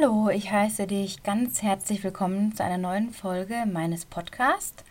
Hallo, 0.00 0.28
ich 0.28 0.52
heiße 0.52 0.86
dich 0.86 1.24
ganz 1.24 1.62
herzlich 1.62 2.04
willkommen 2.04 2.54
zu 2.54 2.62
einer 2.62 2.78
neuen 2.78 3.12
Folge 3.12 3.64
meines 3.66 4.04
Podcasts, 4.04 4.84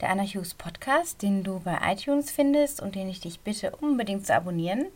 der 0.00 0.10
Anna 0.10 0.22
Hughes 0.22 0.54
Podcast, 0.54 1.22
den 1.22 1.42
du 1.42 1.58
bei 1.58 1.76
iTunes 1.90 2.30
findest 2.30 2.80
und 2.80 2.94
den 2.94 3.08
ich 3.08 3.18
dich 3.18 3.40
bitte 3.40 3.74
unbedingt 3.74 4.26
zu 4.26 4.32
abonnieren, 4.32 4.86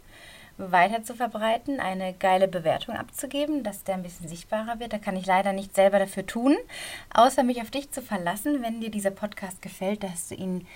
weiter 0.58 1.02
zu 1.02 1.16
verbreiten, 1.16 1.80
eine 1.80 2.12
geile 2.12 2.46
Bewertung 2.46 2.94
abzugeben, 2.94 3.64
dass 3.64 3.82
der 3.82 3.96
ein 3.96 4.04
bisschen 4.04 4.28
sichtbarer 4.28 4.78
wird. 4.78 4.92
Da 4.92 4.98
kann 4.98 5.16
ich 5.16 5.26
leider 5.26 5.52
nicht 5.52 5.74
selber 5.74 5.98
dafür 5.98 6.24
tun, 6.24 6.56
außer 7.12 7.42
mich 7.42 7.60
auf 7.60 7.72
dich 7.72 7.90
zu 7.90 8.00
verlassen. 8.00 8.62
Wenn 8.62 8.80
dir 8.80 8.92
dieser 8.92 9.10
Podcast 9.10 9.60
gefällt, 9.60 10.04
dass 10.04 10.28
du 10.28 10.36
ihn 10.36 10.68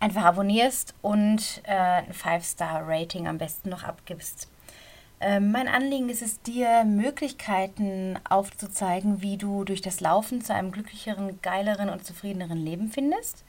einfach 0.00 0.24
abonnierst 0.24 0.94
und 1.00 1.62
äh, 1.64 1.72
ein 1.72 2.12
5-Star-Rating 2.12 3.26
am 3.26 3.38
besten 3.38 3.70
noch 3.70 3.84
abgibst. 3.84 4.48
Ähm, 5.20 5.50
mein 5.50 5.66
Anliegen 5.66 6.08
ist 6.08 6.22
es, 6.22 6.42
dir 6.42 6.84
Möglichkeiten 6.84 8.18
aufzuzeigen, 8.28 9.20
wie 9.20 9.36
du 9.36 9.64
durch 9.64 9.82
das 9.82 10.00
Laufen 10.00 10.42
zu 10.42 10.54
einem 10.54 10.70
glücklicheren, 10.70 11.40
geileren 11.42 11.88
und 11.88 12.04
zufriedeneren 12.04 12.58
Leben 12.58 12.90
findest. 12.90 13.44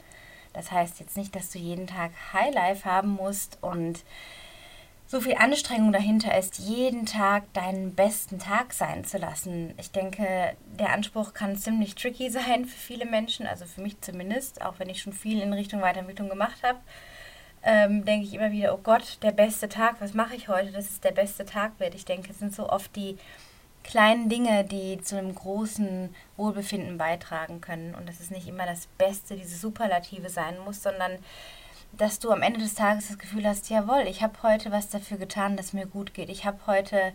Das 0.53 0.71
heißt 0.71 0.99
jetzt 0.99 1.15
nicht, 1.15 1.35
dass 1.35 1.51
du 1.51 1.59
jeden 1.59 1.85
Tag 1.85 2.11
Highlife 2.33 2.85
haben 2.85 3.09
musst 3.09 3.59
und 3.61 4.03
so 5.05 5.21
viel 5.21 5.35
Anstrengung 5.35 5.91
dahinter 5.91 6.37
ist, 6.37 6.59
jeden 6.59 7.05
Tag 7.05 7.51
deinen 7.53 7.95
besten 7.95 8.39
Tag 8.39 8.73
sein 8.73 9.05
zu 9.05 9.17
lassen. 9.17 9.73
Ich 9.77 9.91
denke, 9.91 10.55
der 10.79 10.91
Anspruch 10.93 11.33
kann 11.33 11.55
ziemlich 11.55 11.95
tricky 11.95 12.29
sein 12.31 12.65
für 12.65 12.77
viele 12.77 13.05
Menschen, 13.05 13.45
also 13.45 13.65
für 13.65 13.81
mich 13.81 14.01
zumindest, 14.01 14.63
auch 14.63 14.79
wenn 14.79 14.89
ich 14.89 15.01
schon 15.01 15.13
viel 15.13 15.39
in 15.39 15.53
Richtung 15.53 15.81
Weiterentwicklung 15.81 16.29
gemacht 16.29 16.63
habe 16.63 16.79
ähm, 17.63 18.05
denke 18.05 18.25
ich 18.25 18.33
immer 18.33 18.51
wieder, 18.51 18.73
oh 18.73 18.79
Gott, 18.81 19.17
der 19.21 19.31
beste 19.31 19.69
Tag, 19.69 19.97
was 19.99 20.13
mache 20.13 20.35
ich 20.35 20.47
heute, 20.47 20.71
dass 20.71 20.89
es 20.89 20.99
der 21.01 21.11
beste 21.11 21.45
Tag 21.45 21.79
wird. 21.79 21.95
Ich 21.95 22.05
denke, 22.05 22.31
es 22.31 22.39
sind 22.39 22.55
so 22.55 22.69
oft 22.69 22.95
die 22.95 23.17
kleinen 23.83 24.29
Dinge, 24.29 24.63
die 24.63 25.01
zu 25.01 25.17
einem 25.17 25.33
großen 25.33 26.13
Wohlbefinden 26.37 26.97
beitragen 26.97 27.61
können. 27.61 27.95
Und 27.95 28.07
dass 28.07 28.19
es 28.19 28.29
nicht 28.29 28.47
immer 28.47 28.65
das 28.65 28.87
Beste, 28.97 29.35
diese 29.35 29.57
Superlative 29.57 30.29
sein 30.29 30.57
muss, 30.59 30.83
sondern 30.83 31.13
dass 31.91 32.19
du 32.19 32.31
am 32.31 32.43
Ende 32.43 32.59
des 32.59 32.75
Tages 32.75 33.07
das 33.07 33.17
Gefühl 33.17 33.47
hast, 33.47 33.69
jawohl, 33.69 34.03
ich 34.07 34.21
habe 34.21 34.43
heute 34.43 34.71
was 34.71 34.89
dafür 34.89 35.17
getan, 35.17 35.57
dass 35.57 35.73
mir 35.73 35.87
gut 35.87 36.13
geht. 36.13 36.29
Ich 36.29 36.45
habe 36.45 36.59
heute 36.67 37.13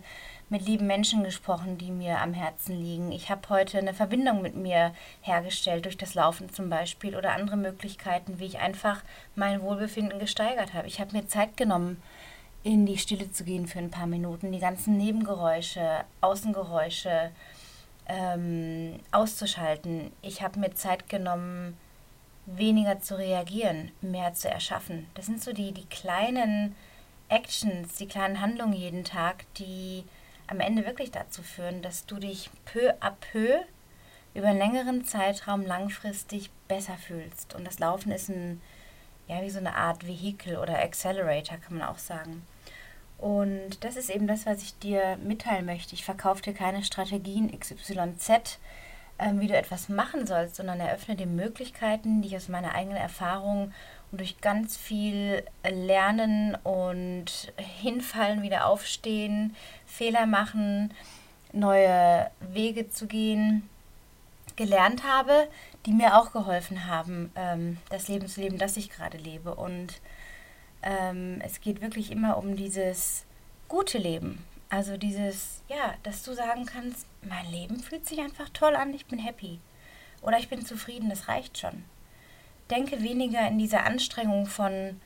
mit 0.49 0.65
lieben 0.65 0.85
Menschen 0.85 1.23
gesprochen, 1.23 1.77
die 1.77 1.91
mir 1.91 2.19
am 2.21 2.33
Herzen 2.33 2.79
liegen. 2.79 3.11
Ich 3.11 3.29
habe 3.29 3.49
heute 3.49 3.79
eine 3.79 3.93
Verbindung 3.93 4.41
mit 4.41 4.55
mir 4.55 4.93
hergestellt, 5.21 5.85
durch 5.85 5.97
das 5.97 6.13
Laufen 6.13 6.49
zum 6.51 6.69
Beispiel 6.69 7.15
oder 7.15 7.33
andere 7.33 7.57
Möglichkeiten, 7.57 8.39
wie 8.39 8.45
ich 8.45 8.59
einfach 8.59 9.03
mein 9.35 9.61
Wohlbefinden 9.61 10.19
gesteigert 10.19 10.73
habe. 10.73 10.87
Ich 10.87 10.99
habe 10.99 11.15
mir 11.17 11.27
Zeit 11.27 11.57
genommen, 11.57 12.01
in 12.63 12.85
die 12.85 12.97
Stille 12.97 13.31
zu 13.31 13.43
gehen 13.43 13.67
für 13.67 13.79
ein 13.79 13.91
paar 13.91 14.07
Minuten, 14.07 14.51
die 14.51 14.59
ganzen 14.59 14.97
Nebengeräusche, 14.97 16.03
Außengeräusche 16.21 17.31
ähm, 18.07 18.99
auszuschalten. 19.11 20.11
Ich 20.21 20.41
habe 20.41 20.59
mir 20.59 20.73
Zeit 20.73 21.09
genommen, 21.09 21.77
weniger 22.45 22.99
zu 22.99 23.17
reagieren, 23.17 23.91
mehr 24.01 24.33
zu 24.33 24.49
erschaffen. 24.49 25.07
Das 25.15 25.25
sind 25.25 25.41
so 25.41 25.53
die, 25.53 25.71
die 25.71 25.85
kleinen 25.85 26.75
Actions, 27.29 27.95
die 27.97 28.07
kleinen 28.07 28.41
Handlungen 28.41 28.73
jeden 28.73 29.03
Tag, 29.03 29.45
die 29.55 30.03
am 30.47 30.59
Ende 30.59 30.85
wirklich 30.85 31.11
dazu 31.11 31.43
führen, 31.43 31.81
dass 31.81 32.05
du 32.05 32.17
dich 32.17 32.49
peu 32.65 32.93
à 32.99 33.11
peu 33.11 33.59
über 34.33 34.47
einen 34.47 34.59
längeren 34.59 35.05
Zeitraum 35.05 35.65
langfristig 35.65 36.51
besser 36.67 36.97
fühlst. 36.97 37.55
Und 37.55 37.65
das 37.65 37.79
Laufen 37.79 38.11
ist 38.11 38.29
ein, 38.29 38.61
ja, 39.27 39.41
wie 39.41 39.49
so 39.49 39.59
eine 39.59 39.75
Art 39.75 40.05
Vehikel 40.05 40.57
oder 40.57 40.79
Accelerator, 40.79 41.57
kann 41.57 41.77
man 41.77 41.87
auch 41.87 41.97
sagen. 41.97 42.45
Und 43.17 43.83
das 43.83 43.95
ist 43.95 44.09
eben 44.09 44.27
das, 44.27 44.45
was 44.45 44.61
ich 44.61 44.77
dir 44.77 45.17
mitteilen 45.23 45.65
möchte. 45.65 45.95
Ich 45.95 46.03
verkaufe 46.03 46.41
dir 46.41 46.53
keine 46.53 46.83
Strategien 46.83 47.57
XYZ, 47.57 48.59
ähm, 49.17 49.39
wie 49.39 49.47
du 49.47 49.55
etwas 49.55 49.87
machen 49.87 50.27
sollst, 50.27 50.57
sondern 50.57 50.81
eröffne 50.81 51.15
dir 51.15 51.27
Möglichkeiten, 51.27 52.21
die 52.21 52.27
ich 52.27 52.35
aus 52.35 52.49
meiner 52.49 52.75
eigenen 52.75 52.97
Erfahrung 52.97 53.71
durch 54.17 54.41
ganz 54.41 54.77
viel 54.77 55.43
Lernen 55.63 56.55
und 56.63 57.53
hinfallen, 57.57 58.41
wieder 58.41 58.67
aufstehen, 58.67 59.55
Fehler 59.85 60.25
machen, 60.25 60.93
neue 61.51 62.29
Wege 62.39 62.89
zu 62.89 63.07
gehen, 63.07 63.69
gelernt 64.55 65.03
habe, 65.03 65.47
die 65.85 65.93
mir 65.93 66.17
auch 66.17 66.31
geholfen 66.31 66.87
haben, 66.87 67.31
ähm, 67.35 67.77
das 67.89 68.07
Leben 68.07 68.27
zu 68.27 68.41
leben, 68.41 68.57
das 68.57 68.77
ich 68.77 68.89
gerade 68.89 69.17
lebe. 69.17 69.55
Und 69.55 70.01
ähm, 70.81 71.41
es 71.43 71.61
geht 71.61 71.81
wirklich 71.81 72.11
immer 72.11 72.37
um 72.37 72.55
dieses 72.55 73.25
gute 73.67 73.97
Leben. 73.97 74.43
Also 74.69 74.97
dieses, 74.97 75.61
ja, 75.67 75.93
dass 76.03 76.23
du 76.23 76.33
sagen 76.33 76.65
kannst, 76.65 77.05
mein 77.21 77.49
Leben 77.51 77.79
fühlt 77.79 78.07
sich 78.07 78.19
einfach 78.19 78.49
toll 78.49 78.75
an, 78.75 78.93
ich 78.93 79.05
bin 79.05 79.19
happy. 79.19 79.59
Oder 80.21 80.39
ich 80.39 80.49
bin 80.49 80.65
zufrieden, 80.65 81.09
das 81.09 81.27
reicht 81.27 81.57
schon. 81.57 81.83
Denke 82.69 83.01
weniger 83.03 83.47
in 83.47 83.57
dieser 83.57 83.85
Anstrengung 83.85 84.45
von 84.47 84.99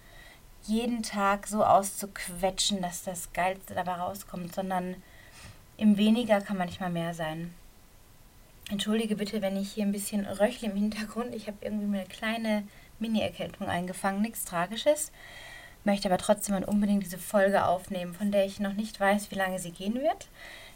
jeden 0.64 1.04
Tag 1.04 1.48
so 1.48 1.64
auszuquetschen, 1.64 2.82
dass 2.82 3.04
das 3.04 3.34
Geilste 3.34 3.74
dabei 3.74 3.94
rauskommt, 3.94 4.54
sondern 4.54 4.96
im 5.78 5.98
weniger 5.98 6.42
kann 6.42 6.58
manchmal 6.58 6.90
mehr 6.90 7.14
sein. 7.14 7.54
Entschuldige 8.70 9.16
bitte, 9.16 9.42
wenn 9.42 9.58
ich 9.58 9.72
hier 9.72 9.86
ein 9.86 9.92
bisschen 9.92 10.26
röchle 10.26 10.70
im 10.70 10.76
Hintergrund. 10.76 11.34
Ich 11.34 11.48
habe 11.48 11.58
irgendwie 11.62 11.98
eine 11.98 12.08
kleine 12.08 12.68
Mini-Erkältung 13.00 13.68
eingefangen, 13.68 14.22
nichts 14.22 14.46
Tragisches 14.46 15.12
möchte 15.84 16.08
aber 16.08 16.18
trotzdem 16.18 16.64
unbedingt 16.64 17.04
diese 17.04 17.18
Folge 17.18 17.66
aufnehmen, 17.66 18.14
von 18.14 18.32
der 18.32 18.46
ich 18.46 18.60
noch 18.60 18.74
nicht 18.74 19.00
weiß, 19.00 19.32
wie 19.32 19.36
lange 19.36 19.60
sie 19.60 19.72
gehen 19.72 19.96
wird. 19.96 20.28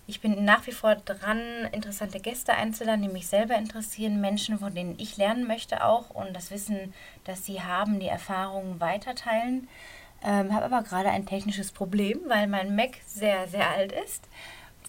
Ich 0.06 0.20
bin 0.20 0.44
nach 0.44 0.68
wie 0.68 0.72
vor 0.72 0.96
dran, 0.96 1.40
interessante 1.72 2.20
Gäste 2.20 2.54
einzuladen, 2.54 3.02
die 3.02 3.08
mich 3.08 3.28
selber 3.28 3.56
interessieren, 3.56 4.20
Menschen, 4.20 4.60
von 4.60 4.76
denen 4.76 5.00
ich 5.00 5.18
lernen 5.18 5.48
möchte 5.48 5.86
auch 5.86 6.10
und 6.10 6.34
das 6.34 6.52
Wissen, 6.52 6.94
das 7.24 7.46
sie 7.46 7.62
haben, 7.62 8.00
die 8.00 8.08
Erfahrungen 8.08 8.82
weiterteilen. 8.82 9.70
Ähm, 10.26 10.54
habe 10.54 10.66
aber 10.66 10.84
gerade 10.84 11.10
ein 11.10 11.26
technisches 11.26 11.72
Problem, 11.72 12.20
weil 12.28 12.48
mein 12.48 12.76
Mac 12.76 12.98
sehr, 13.06 13.48
sehr 13.48 13.70
alt 13.70 13.92
ist 13.92 14.28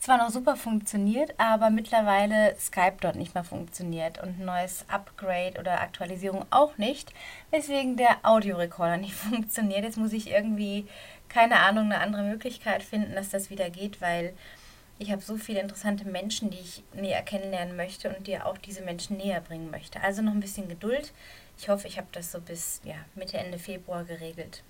zwar 0.05 0.19
noch 0.19 0.29
super 0.29 0.55
funktioniert, 0.55 1.33
aber 1.39 1.71
mittlerweile 1.71 2.55
Skype 2.61 2.97
dort 3.01 3.17
nicht 3.17 3.35
mehr 3.35 3.43
funktioniert 3.43 4.23
und 4.23 4.39
ein 4.39 4.45
neues 4.45 4.85
Upgrade 4.89 5.59
oder 5.59 5.81
Aktualisierung 5.81 6.45
auch 6.51 6.77
nicht, 6.77 7.11
weswegen 7.51 7.97
der 7.97 8.19
Audiorekorder 8.23 8.97
nicht 8.99 9.15
funktioniert. 9.15 9.83
Jetzt 9.83 9.97
muss 9.97 10.13
ich 10.13 10.31
irgendwie, 10.31 10.87
keine 11.31 11.61
Ahnung, 11.61 11.87
eine 11.87 12.01
andere 12.01 12.23
Möglichkeit 12.23 12.83
finden, 12.83 13.15
dass 13.15 13.31
das 13.31 13.49
wieder 13.49 13.71
geht, 13.71 14.03
weil 14.03 14.35
ich 14.99 15.11
habe 15.11 15.23
so 15.23 15.37
viele 15.37 15.61
interessante 15.61 16.07
Menschen, 16.07 16.51
die 16.51 16.59
ich 16.59 16.83
näher 16.93 17.23
kennenlernen 17.23 17.77
möchte 17.77 18.15
und 18.15 18.27
dir 18.27 18.47
auch 18.47 18.59
diese 18.59 18.83
Menschen 18.83 19.17
näher 19.17 19.41
bringen 19.41 19.71
möchte. 19.71 20.01
Also 20.01 20.23
noch 20.23 20.33
ein 20.33 20.41
bisschen 20.41 20.69
Geduld. 20.69 21.13
Ich 21.59 21.69
hoffe, 21.69 21.89
ich 21.89 21.99
habe 21.99 22.09
das 22.13 22.33
so 22.33 22.41
bis 22.41 22.81
ja, 22.85 22.97
Mitte, 23.15 23.39
Ende 23.39 23.59
Februar 23.59 24.05
geregelt. 24.05 24.63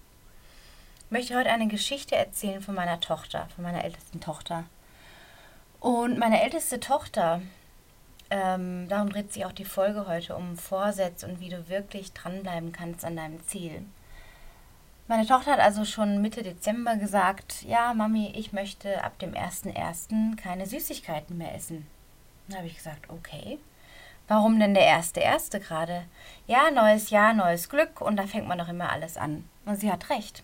Ich 1.06 1.10
möchte 1.10 1.36
heute 1.36 1.50
eine 1.50 1.68
Geschichte 1.68 2.16
erzählen 2.16 2.62
von 2.62 2.74
meiner 2.74 3.00
Tochter, 3.00 3.48
von 3.54 3.64
meiner 3.64 3.84
ältesten 3.84 4.20
Tochter. 4.20 4.64
Und 5.78 6.18
meine 6.18 6.42
älteste 6.42 6.80
Tochter, 6.80 7.42
ähm, 8.30 8.88
darum 8.88 9.10
dreht 9.10 9.32
sich 9.32 9.44
auch 9.44 9.52
die 9.52 9.66
Folge 9.66 10.06
heute 10.08 10.34
um 10.34 10.56
Vorsätze 10.56 11.26
und 11.26 11.40
wie 11.40 11.50
du 11.50 11.68
wirklich 11.68 12.14
dranbleiben 12.14 12.72
kannst 12.72 13.04
an 13.04 13.16
deinem 13.16 13.46
Ziel. 13.46 13.84
Meine 15.06 15.26
Tochter 15.26 15.52
hat 15.52 15.60
also 15.60 15.84
schon 15.84 16.22
Mitte 16.22 16.42
Dezember 16.42 16.96
gesagt, 16.96 17.62
ja, 17.64 17.92
Mami, 17.92 18.32
ich 18.34 18.54
möchte 18.54 19.04
ab 19.04 19.18
dem 19.18 19.34
1.1. 19.34 20.36
keine 20.36 20.66
Süßigkeiten 20.66 21.36
mehr 21.36 21.54
essen. 21.54 21.86
Dann 22.48 22.58
habe 22.58 22.68
ich 22.68 22.76
gesagt, 22.76 23.10
okay. 23.10 23.58
Warum 24.28 24.58
denn 24.58 24.72
der 24.72 24.86
erste 24.86 25.20
erste 25.20 25.60
gerade? 25.60 26.04
Ja, 26.46 26.70
neues 26.70 27.10
Jahr, 27.10 27.34
neues 27.34 27.68
Glück 27.68 28.00
und 28.00 28.16
da 28.16 28.26
fängt 28.26 28.48
man 28.48 28.56
doch 28.56 28.68
immer 28.68 28.90
alles 28.90 29.18
an. 29.18 29.44
Und 29.66 29.76
sie 29.78 29.92
hat 29.92 30.08
recht. 30.08 30.42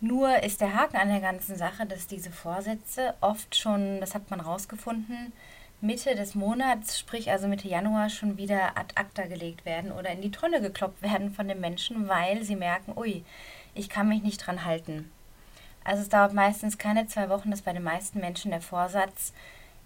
Nur 0.00 0.42
ist 0.42 0.60
der 0.60 0.74
Haken 0.74 0.96
an 0.96 1.08
der 1.08 1.20
ganzen 1.20 1.56
Sache, 1.56 1.86
dass 1.86 2.06
diese 2.06 2.30
Vorsätze 2.30 3.14
oft 3.22 3.56
schon, 3.56 4.00
das 4.00 4.14
hat 4.14 4.30
man 4.30 4.40
rausgefunden, 4.40 5.32
Mitte 5.80 6.14
des 6.14 6.34
Monats, 6.34 6.98
sprich 6.98 7.30
also 7.30 7.48
Mitte 7.48 7.68
Januar, 7.68 8.10
schon 8.10 8.36
wieder 8.36 8.76
ad 8.76 8.94
acta 8.94 9.24
gelegt 9.24 9.64
werden 9.64 9.90
oder 9.90 10.10
in 10.10 10.20
die 10.20 10.30
Tonne 10.30 10.60
gekloppt 10.60 11.02
werden 11.02 11.32
von 11.32 11.48
den 11.48 11.60
Menschen, 11.60 12.08
weil 12.08 12.44
sie 12.44 12.56
merken, 12.56 12.92
ui, 12.96 13.24
ich 13.74 13.88
kann 13.88 14.08
mich 14.08 14.22
nicht 14.22 14.38
dran 14.38 14.64
halten. 14.64 15.10
Also 15.84 16.02
es 16.02 16.08
dauert 16.08 16.32
meistens 16.32 16.78
keine 16.78 17.06
zwei 17.06 17.28
Wochen, 17.28 17.50
dass 17.50 17.62
bei 17.62 17.72
den 17.72 17.82
meisten 17.82 18.20
Menschen 18.20 18.50
der 18.50 18.60
Vorsatz 18.60 19.32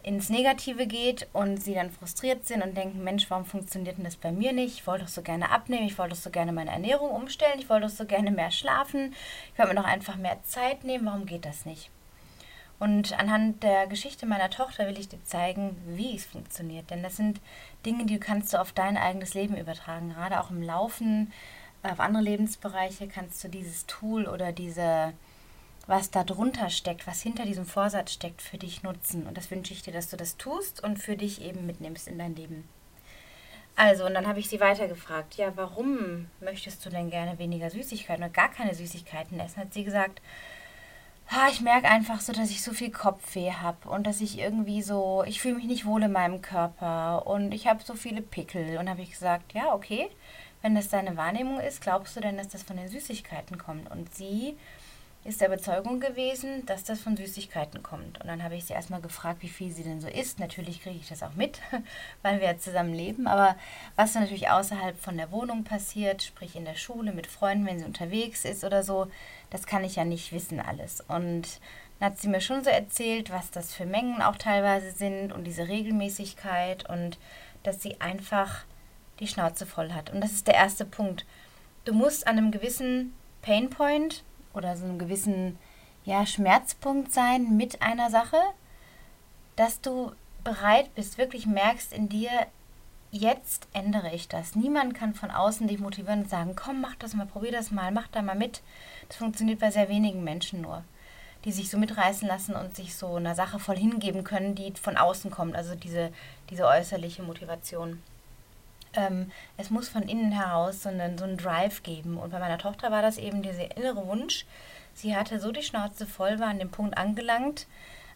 ins 0.03 0.29
Negative 0.29 0.87
geht 0.87 1.27
und 1.33 1.57
sie 1.57 1.75
dann 1.75 1.91
frustriert 1.91 2.47
sind 2.47 2.63
und 2.63 2.77
denken, 2.77 3.03
Mensch, 3.03 3.29
warum 3.29 3.45
funktioniert 3.45 3.97
denn 3.97 4.05
das 4.05 4.17
bei 4.17 4.31
mir 4.31 4.53
nicht? 4.53 4.75
Ich 4.75 4.87
wollte 4.87 5.05
doch 5.05 5.11
so 5.11 5.23
gerne 5.23 5.51
abnehmen, 5.51 5.87
ich 5.87 5.99
wollte 5.99 6.15
doch 6.15 6.23
so 6.23 6.31
gerne 6.31 6.53
meine 6.53 6.71
Ernährung 6.71 7.11
umstellen, 7.11 7.59
ich 7.59 7.69
wollte 7.69 7.87
doch 7.87 7.93
so 7.93 8.05
gerne 8.05 8.31
mehr 8.31 8.53
schlafen, 8.53 9.15
ich 9.53 9.59
wollte 9.59 9.75
mir 9.75 9.81
doch 9.81 9.89
einfach 9.89 10.17
mehr 10.17 10.39
Zeit 10.45 10.85
nehmen, 10.85 11.07
warum 11.07 11.27
geht 11.27 11.45
das 11.45 11.67
nicht? 11.67 11.91
Und 12.79 13.19
anhand 13.19 13.63
der 13.63 13.87
Geschichte 13.87 14.27
meiner 14.27 14.51
Tochter 14.51 14.87
will 14.87 14.99
ich 14.99 15.09
dir 15.09 15.23
zeigen, 15.25 15.77
wie 15.87 16.15
es 16.15 16.27
funktioniert. 16.27 16.91
Denn 16.91 17.03
das 17.03 17.17
sind 17.17 17.41
Dinge, 17.87 18.05
die 18.05 18.19
kannst 18.19 18.53
du 18.53 18.61
auf 18.61 18.73
dein 18.73 18.99
eigenes 18.99 19.33
Leben 19.35 19.57
übertragen. 19.57 20.11
Gerade 20.11 20.41
auch 20.41 20.51
im 20.51 20.63
Laufen, 20.63 21.33
auf 21.93 22.01
andere 22.01 22.23
Lebensbereiche 22.23 23.09
kannst 23.09 23.43
du 23.45 23.49
dieses 23.49 23.87
Tool 23.87 24.27
oder 24.27 24.53
diese 24.53 25.13
was 25.87 26.11
da 26.11 26.25
drunter 26.25 26.69
steckt, 26.69 27.07
was 27.07 27.23
hinter 27.23 27.45
diesem 27.45 27.65
Vorsatz 27.65 28.13
steckt, 28.13 28.43
für 28.43 28.59
dich 28.59 28.83
nutzen. 28.83 29.27
Und 29.27 29.37
das 29.37 29.51
wünsche 29.51 29.73
ich 29.73 29.83
dir, 29.83 29.93
dass 29.93 30.09
du 30.09 30.17
das 30.17 30.37
tust 30.37 30.83
und 30.83 30.99
für 30.99 31.17
dich 31.17 31.43
eben 31.43 31.67
mitnimmst 31.67 32.09
in 32.09 32.19
dein 32.19 32.35
Leben. 32.35 32.69
Also, 33.77 34.07
und 34.07 34.15
dann 34.15 34.27
habe 34.27 34.41
ich 34.41 34.49
sie 34.49 34.59
weitergefragt, 34.59 35.37
ja, 35.37 35.53
warum 35.55 36.29
möchtest 36.41 36.85
du 36.85 36.91
denn 36.91 37.11
gerne 37.11 37.39
weniger 37.39 37.71
Süßigkeiten 37.71 38.25
oder 38.25 38.33
gar 38.33 38.51
keine 38.51 38.75
Süßigkeiten 38.75 39.39
essen? 39.39 39.61
Hat 39.61 39.75
sie 39.75 39.85
gesagt, 39.85 40.23
ha, 41.29 41.49
ich 41.51 41.61
merke 41.61 41.87
einfach 41.87 42.21
so, 42.21 42.33
dass 42.33 42.51
ich 42.51 42.63
so 42.63 42.73
viel 42.73 42.91
Kopfweh 42.91 43.53
habe 43.53 43.89
und 43.89 44.07
dass 44.07 44.23
ich 44.23 44.39
irgendwie 44.39 44.83
so, 44.83 45.25
ich 45.27 45.41
fühle 45.41 45.57
mich 45.57 45.67
nicht 45.67 45.85
wohl 45.85 46.03
in 46.03 46.13
meinem 46.13 46.41
Körper 46.41 47.27
und 47.27 47.53
ich 47.53 47.67
habe 47.67 47.85
so 47.85 47.95
viele 47.95 48.23
Pickel. 48.23 48.79
Und 48.79 48.89
habe 48.89 49.03
ich 49.03 49.11
gesagt, 49.11 49.53
ja, 49.53 49.75
okay, 49.75 50.09
wenn 50.67 50.75
das 50.75 50.89
deine 50.89 51.17
Wahrnehmung 51.17 51.61
ist, 51.61 51.81
glaubst 51.81 52.17
du 52.17 52.21
denn, 52.21 52.39
dass 52.39 52.49
das 52.49 52.65
von 52.65 52.77
den 52.77 52.89
Süßigkeiten 52.89 53.57
kommt? 53.57 53.89
Und 53.89 54.13
sie 54.13 54.57
ist 55.23 55.41
der 55.41 55.47
Überzeugung 55.47 56.01
gewesen, 56.01 56.67
dass 56.67 56.83
das 56.83 56.99
von 56.99 57.17
Süßigkeiten 57.17 57.85
kommt. 57.85 58.21
Und 58.21 58.27
dann 58.27 58.43
habe 58.43 58.57
ich 58.57 58.65
sie 58.65 58.73
erstmal 58.73 59.01
gefragt, 59.01 59.43
wie 59.43 59.49
viel 59.49 59.71
sie 59.71 59.85
denn 59.85 60.01
so 60.01 60.09
isst. 60.09 60.41
Natürlich 60.41 60.83
kriege 60.83 60.99
ich 60.99 61.09
das 61.09 61.23
auch 61.23 61.35
mit, 61.35 61.61
weil 62.23 62.41
wir 62.41 62.49
ja 62.49 62.59
zusammen 62.59 62.95
leben. 62.95 63.29
Aber 63.29 63.55
was 63.95 64.13
dann 64.13 64.25
natürlich 64.25 64.51
außerhalb 64.51 64.99
von 64.99 65.17
der 65.17 65.31
Wohnung 65.31 65.63
passiert, 65.63 66.25
sprich 66.25 66.57
in 66.57 66.65
der 66.65 66.75
Schule, 66.75 67.13
mit 67.13 67.29
Freunden, 67.29 67.67
wenn 67.67 67.79
sie 67.79 67.85
unterwegs 67.85 68.45
ist 68.45 68.65
oder 68.65 68.83
so, 68.83 69.07
das 69.51 69.67
kann 69.67 69.85
ich 69.85 69.95
ja 69.95 70.05
nicht 70.05 70.33
wissen 70.33 70.59
alles. 70.59 71.01
Und 71.01 71.61
dann 72.01 72.11
hat 72.11 72.19
sie 72.19 72.27
mir 72.27 72.41
schon 72.41 72.65
so 72.65 72.71
erzählt, 72.71 73.31
was 73.31 73.53
das 73.53 73.73
für 73.73 73.87
Mengen 73.87 74.21
auch 74.21 74.37
teilweise 74.37 74.91
sind 74.91 75.33
und 75.33 75.45
diese 75.45 75.69
Regelmäßigkeit 75.69 76.91
und 76.91 77.19
dass 77.63 77.81
sie 77.81 78.01
einfach 78.01 78.65
die 79.21 79.27
Schnauze 79.27 79.67
voll 79.67 79.93
hat. 79.93 80.11
Und 80.11 80.21
das 80.21 80.33
ist 80.33 80.47
der 80.47 80.55
erste 80.55 80.85
Punkt. 80.85 81.25
Du 81.85 81.93
musst 81.93 82.27
an 82.27 82.39
einem 82.39 82.51
gewissen 82.51 83.15
Painpoint 83.43 84.25
oder 84.55 84.77
so 84.77 84.85
einem 84.85 84.99
gewissen 84.99 85.59
ja, 86.05 86.25
Schmerzpunkt 86.27 87.13
sein 87.13 87.57
mit 87.57 87.83
einer 87.83 88.11
Sache, 88.11 88.39
dass 89.57 89.81
du 89.81 90.13
bereit 90.45 90.95
bist, 90.95 91.19
wirklich 91.19 91.47
merkst 91.47 91.93
in 91.93 92.09
dir, 92.09 92.31
jetzt 93.11 93.69
ändere 93.73 94.15
ich 94.15 94.29
das. 94.29 94.55
Niemand 94.55 94.95
kann 94.95 95.15
von 95.15 95.31
außen 95.31 95.67
dich 95.67 95.79
motivieren 95.79 96.23
und 96.23 96.31
sagen, 96.31 96.55
komm, 96.55 96.81
mach 96.81 96.95
das 96.97 97.15
mal, 97.15 97.27
probier 97.27 97.53
das 97.53 97.71
mal, 97.71 97.91
mach 97.91 98.09
da 98.09 98.23
mal 98.23 98.37
mit. 98.37 98.63
Das 99.09 99.17
funktioniert 99.17 99.59
bei 99.59 99.71
sehr 99.71 99.89
wenigen 99.89 100.23
Menschen 100.23 100.61
nur, 100.61 100.85
die 101.45 101.53
sich 101.53 101.71
so 101.71 101.79
mitreißen 101.79 102.29
lassen 102.29 102.55
und 102.55 102.77
sich 102.77 102.95
so 102.95 103.15
einer 103.15 103.35
Sache 103.35 103.59
voll 103.59 103.77
hingeben 103.77 104.25
können, 104.25 104.55
die 104.55 104.73
von 104.73 104.97
außen 104.97 105.31
kommt, 105.31 105.57
also 105.57 105.75
diese, 105.75 106.13
diese 106.51 106.67
äußerliche 106.67 107.23
Motivation. 107.23 108.03
Ähm, 108.97 109.31
es 109.57 109.71
muss 109.71 109.89
von 109.89 110.03
innen 110.03 110.33
heraus 110.33 110.83
so 110.83 110.89
einen, 110.89 111.19
so 111.19 111.25
einen 111.25 111.37
Drive 111.37 111.83
geben. 111.83 112.17
Und 112.19 112.31
bei 112.31 112.39
meiner 112.39 112.59
Tochter 112.59 112.91
war 112.91 113.03
das 113.03 113.19
eben 113.19 113.43
dieser 113.43 113.77
innere 113.77 114.07
Wunsch. 114.07 114.47
Sie 114.95 115.15
hatte 115.15 115.39
so 115.39 115.53
die 115.53 115.63
Schnauze 115.63 116.07
voll, 116.07 116.39
war 116.41 116.49
an 116.49 116.59
dem 116.59 116.71
Punkt 116.71 116.97
angelangt, 116.97 117.67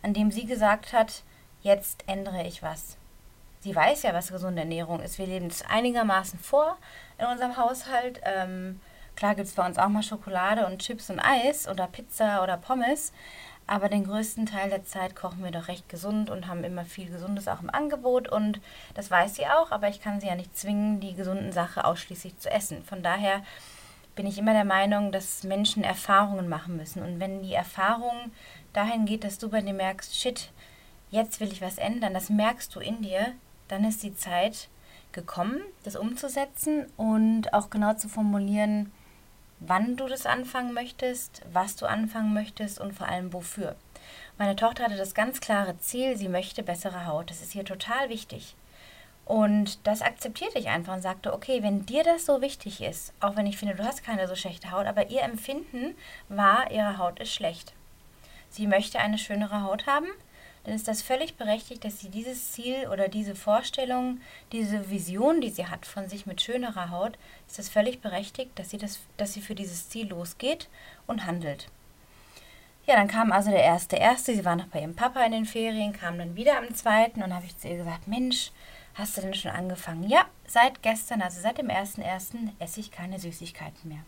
an 0.02 0.14
dem 0.14 0.30
sie 0.30 0.46
gesagt 0.46 0.92
hat, 0.92 1.22
jetzt 1.62 2.04
ändere 2.06 2.46
ich 2.46 2.62
was. 2.62 2.96
Sie 3.60 3.76
weiß 3.76 4.04
ja, 4.04 4.14
was 4.14 4.32
gesunde 4.32 4.62
Ernährung 4.62 5.00
ist. 5.00 5.18
Wir 5.18 5.26
leben 5.26 5.48
es 5.48 5.62
einigermaßen 5.62 6.38
vor 6.38 6.78
in 7.18 7.26
unserem 7.26 7.58
Haushalt. 7.58 8.18
Ähm, 8.24 8.80
klar 9.16 9.34
gibt 9.34 9.48
es 9.48 9.54
bei 9.54 9.66
uns 9.66 9.76
auch 9.76 9.88
mal 9.88 10.02
Schokolade 10.02 10.66
und 10.66 10.80
Chips 10.80 11.10
und 11.10 11.20
Eis 11.20 11.68
oder 11.68 11.86
Pizza 11.86 12.42
oder 12.42 12.56
Pommes. 12.56 13.12
Aber 13.70 13.88
den 13.88 14.02
größten 14.02 14.46
Teil 14.46 14.68
der 14.68 14.84
Zeit 14.84 15.14
kochen 15.14 15.44
wir 15.44 15.52
doch 15.52 15.68
recht 15.68 15.88
gesund 15.88 16.28
und 16.28 16.48
haben 16.48 16.64
immer 16.64 16.84
viel 16.84 17.08
Gesundes 17.08 17.46
auch 17.46 17.62
im 17.62 17.70
Angebot. 17.70 18.26
Und 18.28 18.60
das 18.94 19.12
weiß 19.12 19.36
sie 19.36 19.46
auch, 19.46 19.70
aber 19.70 19.88
ich 19.88 20.00
kann 20.00 20.20
sie 20.20 20.26
ja 20.26 20.34
nicht 20.34 20.58
zwingen, 20.58 20.98
die 20.98 21.14
gesunden 21.14 21.52
Sachen 21.52 21.84
ausschließlich 21.84 22.36
zu 22.38 22.50
essen. 22.50 22.82
Von 22.82 23.04
daher 23.04 23.44
bin 24.16 24.26
ich 24.26 24.38
immer 24.38 24.54
der 24.54 24.64
Meinung, 24.64 25.12
dass 25.12 25.44
Menschen 25.44 25.84
Erfahrungen 25.84 26.48
machen 26.48 26.76
müssen. 26.78 27.00
Und 27.00 27.20
wenn 27.20 27.44
die 27.44 27.54
Erfahrung 27.54 28.32
dahin 28.72 29.06
geht, 29.06 29.22
dass 29.22 29.38
du 29.38 29.48
bei 29.50 29.60
dir 29.60 29.72
merkst, 29.72 30.18
shit, 30.18 30.50
jetzt 31.12 31.38
will 31.38 31.52
ich 31.52 31.62
was 31.62 31.78
ändern, 31.78 32.12
das 32.12 32.28
merkst 32.28 32.74
du 32.74 32.80
in 32.80 33.02
dir, 33.02 33.34
dann 33.68 33.84
ist 33.84 34.02
die 34.02 34.16
Zeit 34.16 34.68
gekommen, 35.12 35.60
das 35.84 35.94
umzusetzen 35.94 36.86
und 36.96 37.54
auch 37.54 37.70
genau 37.70 37.94
zu 37.94 38.08
formulieren, 38.08 38.90
wann 39.60 39.96
du 39.96 40.06
das 40.06 40.26
anfangen 40.26 40.74
möchtest, 40.74 41.42
was 41.52 41.76
du 41.76 41.86
anfangen 41.86 42.34
möchtest 42.34 42.80
und 42.80 42.92
vor 42.92 43.08
allem 43.08 43.32
wofür. 43.32 43.76
Meine 44.38 44.56
Tochter 44.56 44.84
hatte 44.84 44.96
das 44.96 45.14
ganz 45.14 45.40
klare 45.40 45.78
Ziel, 45.78 46.16
sie 46.16 46.28
möchte 46.28 46.62
bessere 46.62 47.06
Haut. 47.06 47.30
Das 47.30 47.42
ist 47.42 47.54
ihr 47.54 47.64
total 47.64 48.08
wichtig. 48.08 48.56
Und 49.26 49.86
das 49.86 50.02
akzeptierte 50.02 50.58
ich 50.58 50.68
einfach 50.68 50.94
und 50.94 51.02
sagte, 51.02 51.32
okay, 51.32 51.62
wenn 51.62 51.86
dir 51.86 52.02
das 52.02 52.26
so 52.26 52.40
wichtig 52.40 52.80
ist, 52.80 53.12
auch 53.20 53.36
wenn 53.36 53.46
ich 53.46 53.58
finde, 53.58 53.76
du 53.76 53.84
hast 53.84 54.02
keine 54.02 54.26
so 54.26 54.34
schlechte 54.34 54.72
Haut, 54.72 54.86
aber 54.86 55.10
ihr 55.10 55.22
Empfinden 55.22 55.94
war, 56.28 56.70
ihre 56.72 56.98
Haut 56.98 57.20
ist 57.20 57.32
schlecht. 57.32 57.72
Sie 58.48 58.66
möchte 58.66 58.98
eine 58.98 59.18
schönere 59.18 59.62
Haut 59.62 59.86
haben, 59.86 60.08
dann 60.64 60.74
ist 60.74 60.88
das 60.88 61.00
völlig 61.00 61.36
berechtigt, 61.36 61.84
dass 61.84 62.00
sie 62.00 62.10
dieses 62.10 62.52
Ziel 62.52 62.88
oder 62.92 63.08
diese 63.08 63.34
Vorstellung, 63.34 64.20
diese 64.52 64.90
Vision, 64.90 65.40
die 65.40 65.50
sie 65.50 65.66
hat 65.66 65.86
von 65.86 66.08
sich 66.08 66.26
mit 66.26 66.42
schönerer 66.42 66.90
Haut, 66.90 67.16
ist 67.48 67.58
das 67.58 67.68
völlig 67.68 68.00
berechtigt, 68.00 68.50
dass 68.56 68.70
sie, 68.70 68.78
das, 68.78 69.00
dass 69.16 69.32
sie 69.32 69.40
für 69.40 69.54
dieses 69.54 69.88
Ziel 69.88 70.08
losgeht 70.08 70.68
und 71.06 71.24
handelt. 71.24 71.68
Ja, 72.86 72.96
dann 72.96 73.08
kam 73.08 73.32
also 73.32 73.50
der 73.50 73.62
erste, 73.62 73.96
erste, 73.96 74.34
sie 74.34 74.44
war 74.44 74.56
noch 74.56 74.66
bei 74.66 74.80
ihrem 74.80 74.96
Papa 74.96 75.22
in 75.24 75.32
den 75.32 75.46
Ferien, 75.46 75.92
kam 75.92 76.18
dann 76.18 76.36
wieder 76.36 76.58
am 76.58 76.74
zweiten 76.74 77.22
und 77.22 77.34
habe 77.34 77.46
ich 77.46 77.56
zu 77.56 77.68
ihr 77.68 77.78
gesagt, 77.78 78.08
Mensch, 78.08 78.50
hast 78.94 79.16
du 79.16 79.22
denn 79.22 79.34
schon 79.34 79.50
angefangen? 79.52 80.08
Ja, 80.08 80.26
seit 80.46 80.82
gestern, 80.82 81.22
also 81.22 81.40
seit 81.40 81.58
dem 81.58 81.70
ersten 81.70 82.02
ersten, 82.02 82.54
esse 82.58 82.80
ich 82.80 82.90
keine 82.90 83.18
Süßigkeiten 83.18 83.88
mehr. 83.88 84.04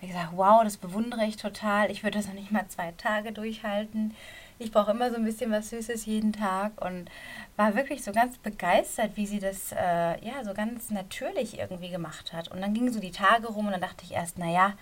Ich 0.00 0.08
gesagt, 0.08 0.30
wow, 0.32 0.64
das 0.64 0.78
bewundere 0.78 1.24
ich 1.24 1.36
total. 1.36 1.90
Ich 1.92 2.02
würde 2.02 2.18
das 2.18 2.26
noch 2.26 2.34
nicht 2.34 2.50
mal 2.50 2.66
zwei 2.66 2.92
Tage 2.98 3.30
durchhalten 3.30 4.14
ich 4.58 4.70
brauche 4.70 4.92
immer 4.92 5.10
so 5.10 5.16
ein 5.16 5.24
bisschen 5.24 5.50
was 5.50 5.70
Süßes 5.70 6.06
jeden 6.06 6.32
Tag 6.32 6.80
und 6.84 7.10
war 7.56 7.74
wirklich 7.74 8.04
so 8.04 8.12
ganz 8.12 8.38
begeistert, 8.38 9.12
wie 9.16 9.26
sie 9.26 9.40
das 9.40 9.72
äh, 9.72 10.24
ja 10.24 10.44
so 10.44 10.54
ganz 10.54 10.90
natürlich 10.90 11.58
irgendwie 11.58 11.90
gemacht 11.90 12.32
hat. 12.32 12.48
Und 12.48 12.60
dann 12.60 12.74
gingen 12.74 12.92
so 12.92 13.00
die 13.00 13.10
Tage 13.10 13.48
rum 13.48 13.66
und 13.66 13.72
dann 13.72 13.80
dachte 13.80 14.04
ich 14.04 14.12
erst, 14.12 14.38
naja, 14.38 14.74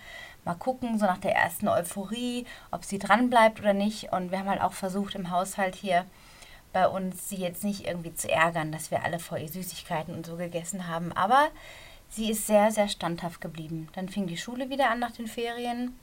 mal 0.45 0.55
gucken, 0.55 0.99
so 0.99 1.05
nach 1.05 1.17
der 1.17 1.35
ersten 1.35 1.67
Euphorie, 1.67 2.45
ob 2.71 2.85
sie 2.85 2.99
dran 2.99 3.29
bleibt 3.29 3.59
oder 3.59 3.73
nicht. 3.73 4.11
Und 4.11 4.31
wir 4.31 4.39
haben 4.39 4.49
halt 4.49 4.61
auch 4.61 4.73
versucht 4.73 5.15
im 5.15 5.31
Haushalt 5.31 5.75
hier 5.75 6.05
bei 6.73 6.87
uns 6.87 7.29
sie 7.29 7.37
jetzt 7.37 7.63
nicht 7.63 7.85
irgendwie 7.85 8.13
zu 8.13 8.31
ärgern, 8.31 8.71
dass 8.71 8.91
wir 8.91 9.03
alle 9.03 9.19
vor 9.19 9.37
ihr 9.37 9.49
Süßigkeiten 9.49 10.13
und 10.13 10.25
so 10.25 10.37
gegessen 10.37 10.87
haben. 10.87 11.11
Aber 11.11 11.49
sie 12.09 12.31
ist 12.31 12.47
sehr, 12.47 12.71
sehr 12.71 12.87
standhaft 12.87 13.41
geblieben. 13.41 13.89
Dann 13.93 14.09
fing 14.09 14.27
die 14.27 14.37
Schule 14.37 14.69
wieder 14.69 14.89
an 14.89 14.99
nach 14.99 15.11
den 15.11 15.27
Ferien 15.27 15.99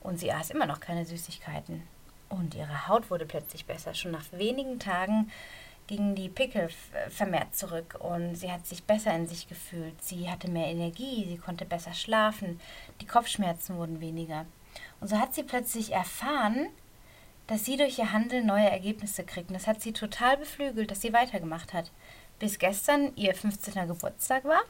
und 0.00 0.18
sie 0.18 0.32
aß 0.32 0.50
immer 0.50 0.66
noch 0.66 0.80
keine 0.80 1.04
Süßigkeiten. 1.04 1.82
Und 2.28 2.54
ihre 2.54 2.88
Haut 2.88 3.10
wurde 3.10 3.26
plötzlich 3.26 3.64
besser. 3.64 3.94
Schon 3.94 4.12
nach 4.12 4.24
wenigen 4.32 4.78
Tagen 4.78 5.30
gingen 5.86 6.14
die 6.14 6.28
Pickel 6.28 6.68
vermehrt 7.08 7.56
zurück 7.56 7.96
und 7.98 8.36
sie 8.36 8.52
hat 8.52 8.66
sich 8.66 8.84
besser 8.84 9.14
in 9.14 9.26
sich 9.26 9.48
gefühlt. 9.48 10.00
Sie 10.02 10.30
hatte 10.30 10.50
mehr 10.50 10.66
Energie, 10.66 11.24
sie 11.26 11.38
konnte 11.38 11.64
besser 11.64 11.94
schlafen, 11.94 12.60
die 13.00 13.06
Kopfschmerzen 13.06 13.76
wurden 13.76 14.00
weniger. 14.00 14.44
Und 15.00 15.08
so 15.08 15.18
hat 15.18 15.34
sie 15.34 15.42
plötzlich 15.42 15.92
erfahren, 15.92 16.68
dass 17.46 17.64
sie 17.64 17.78
durch 17.78 17.98
ihr 17.98 18.12
Handeln 18.12 18.46
neue 18.46 18.68
Ergebnisse 18.68 19.24
kriegt. 19.24 19.48
Und 19.48 19.54
das 19.54 19.66
hat 19.66 19.80
sie 19.80 19.92
total 19.92 20.36
beflügelt, 20.36 20.90
dass 20.90 21.00
sie 21.00 21.14
weitergemacht 21.14 21.72
hat. 21.72 21.90
Bis 22.38 22.58
gestern 22.58 23.16
ihr 23.16 23.34
15. 23.34 23.88
Geburtstag 23.88 24.44
war 24.44 24.60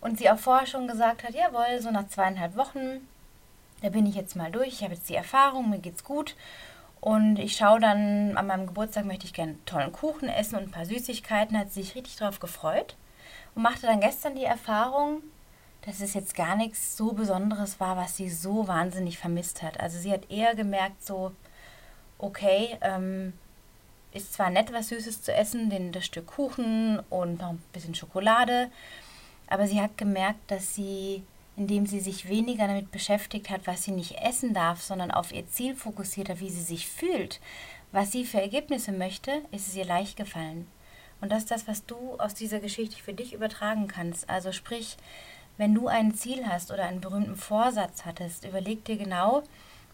und 0.00 0.18
sie 0.18 0.30
auch 0.30 0.38
vorher 0.38 0.68
schon 0.68 0.86
gesagt 0.86 1.24
hat, 1.24 1.34
jawohl, 1.34 1.80
so 1.80 1.90
nach 1.90 2.06
zweieinhalb 2.06 2.56
Wochen, 2.56 3.06
da 3.82 3.88
bin 3.88 4.06
ich 4.06 4.14
jetzt 4.14 4.36
mal 4.36 4.52
durch, 4.52 4.68
ich 4.68 4.82
habe 4.84 4.94
jetzt 4.94 5.08
die 5.08 5.16
Erfahrung, 5.16 5.68
mir 5.68 5.80
geht's 5.80 6.04
gut 6.04 6.36
und 7.04 7.38
ich 7.38 7.54
schaue 7.54 7.80
dann, 7.80 8.34
an 8.34 8.46
meinem 8.46 8.66
Geburtstag 8.66 9.04
möchte 9.04 9.26
ich 9.26 9.34
gerne 9.34 9.56
tollen 9.66 9.92
Kuchen 9.92 10.26
essen 10.26 10.56
und 10.56 10.62
ein 10.62 10.70
paar 10.70 10.86
Süßigkeiten. 10.86 11.58
Hat 11.58 11.70
sich 11.70 11.94
richtig 11.94 12.16
darauf 12.16 12.40
gefreut 12.40 12.96
und 13.54 13.62
machte 13.62 13.86
dann 13.86 14.00
gestern 14.00 14.34
die 14.34 14.44
Erfahrung, 14.44 15.20
dass 15.82 16.00
es 16.00 16.14
jetzt 16.14 16.34
gar 16.34 16.56
nichts 16.56 16.96
so 16.96 17.12
Besonderes 17.12 17.78
war, 17.78 17.98
was 17.98 18.16
sie 18.16 18.30
so 18.30 18.68
wahnsinnig 18.68 19.18
vermisst 19.18 19.62
hat. 19.62 19.78
Also 19.80 19.98
sie 19.98 20.10
hat 20.10 20.30
eher 20.30 20.54
gemerkt, 20.54 21.04
so, 21.04 21.32
okay, 22.16 22.78
ähm, 22.80 23.34
ist 24.12 24.32
zwar 24.32 24.48
nett, 24.48 24.72
was 24.72 24.88
Süßes 24.88 25.20
zu 25.20 25.34
essen, 25.34 25.68
den, 25.68 25.92
das 25.92 26.06
Stück 26.06 26.28
Kuchen 26.28 27.00
und 27.10 27.38
noch 27.38 27.50
ein 27.50 27.62
bisschen 27.74 27.94
Schokolade, 27.94 28.70
aber 29.48 29.66
sie 29.66 29.82
hat 29.82 29.98
gemerkt, 29.98 30.50
dass 30.50 30.74
sie 30.74 31.22
indem 31.56 31.86
sie 31.86 32.00
sich 32.00 32.28
weniger 32.28 32.66
damit 32.66 32.90
beschäftigt 32.90 33.50
hat, 33.50 33.66
was 33.66 33.84
sie 33.84 33.92
nicht 33.92 34.18
essen 34.22 34.54
darf, 34.54 34.82
sondern 34.82 35.10
auf 35.10 35.32
ihr 35.32 35.48
Ziel 35.48 35.76
fokussiert 35.76 36.28
hat, 36.28 36.40
wie 36.40 36.50
sie 36.50 36.62
sich 36.62 36.88
fühlt, 36.88 37.40
was 37.92 38.10
sie 38.10 38.24
für 38.24 38.40
Ergebnisse 38.40 38.92
möchte, 38.92 39.42
ist 39.52 39.68
es 39.68 39.76
ihr 39.76 39.84
leicht 39.84 40.16
gefallen. 40.16 40.66
Und 41.20 41.30
das 41.30 41.44
ist 41.44 41.50
das, 41.50 41.68
was 41.68 41.86
du 41.86 42.16
aus 42.18 42.34
dieser 42.34 42.58
Geschichte 42.58 42.96
für 43.02 43.14
dich 43.14 43.32
übertragen 43.32 43.86
kannst. 43.86 44.28
Also 44.28 44.52
sprich, 44.52 44.96
wenn 45.56 45.74
du 45.74 45.86
ein 45.86 46.14
Ziel 46.14 46.46
hast 46.46 46.72
oder 46.72 46.84
einen 46.84 47.00
berühmten 47.00 47.36
Vorsatz 47.36 48.04
hattest, 48.04 48.44
überleg 48.44 48.84
dir 48.84 48.96
genau, 48.96 49.44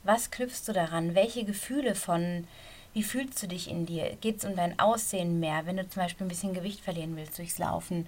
was 0.02 0.30
knüpfst 0.30 0.62
du 0.66 0.72
daran? 0.72 1.14
Welche 1.14 1.44
Gefühle 1.44 1.94
von, 1.94 2.46
wie 2.94 3.02
fühlst 3.02 3.42
du 3.42 3.46
dich 3.46 3.70
in 3.70 3.84
dir? 3.84 4.16
Geht 4.20 4.38
es 4.38 4.44
um 4.44 4.56
dein 4.56 4.78
Aussehen 4.78 5.38
mehr, 5.38 5.66
wenn 5.66 5.76
du 5.76 5.86
zum 5.88 6.02
Beispiel 6.02 6.26
ein 6.26 6.30
bisschen 6.30 6.54
Gewicht 6.54 6.80
verlieren 6.80 7.16
willst 7.16 7.38
durchs 7.38 7.58
Laufen? 7.58 8.06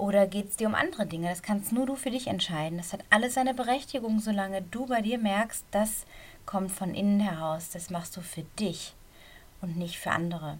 Oder 0.00 0.26
geht 0.26 0.48
es 0.48 0.56
dir 0.56 0.66
um 0.66 0.74
andere 0.74 1.04
Dinge? 1.04 1.28
Das 1.28 1.42
kannst 1.42 1.72
nur 1.72 1.84
du 1.84 1.94
für 1.94 2.10
dich 2.10 2.26
entscheiden. 2.26 2.78
Das 2.78 2.94
hat 2.94 3.04
alles 3.10 3.34
seine 3.34 3.52
Berechtigung, 3.52 4.18
solange 4.18 4.62
du 4.62 4.86
bei 4.86 5.02
dir 5.02 5.18
merkst, 5.18 5.66
das 5.72 6.06
kommt 6.46 6.72
von 6.72 6.94
innen 6.94 7.20
heraus. 7.20 7.68
Das 7.68 7.90
machst 7.90 8.16
du 8.16 8.22
für 8.22 8.44
dich 8.58 8.94
und 9.60 9.76
nicht 9.76 9.98
für 9.98 10.10
andere. 10.10 10.58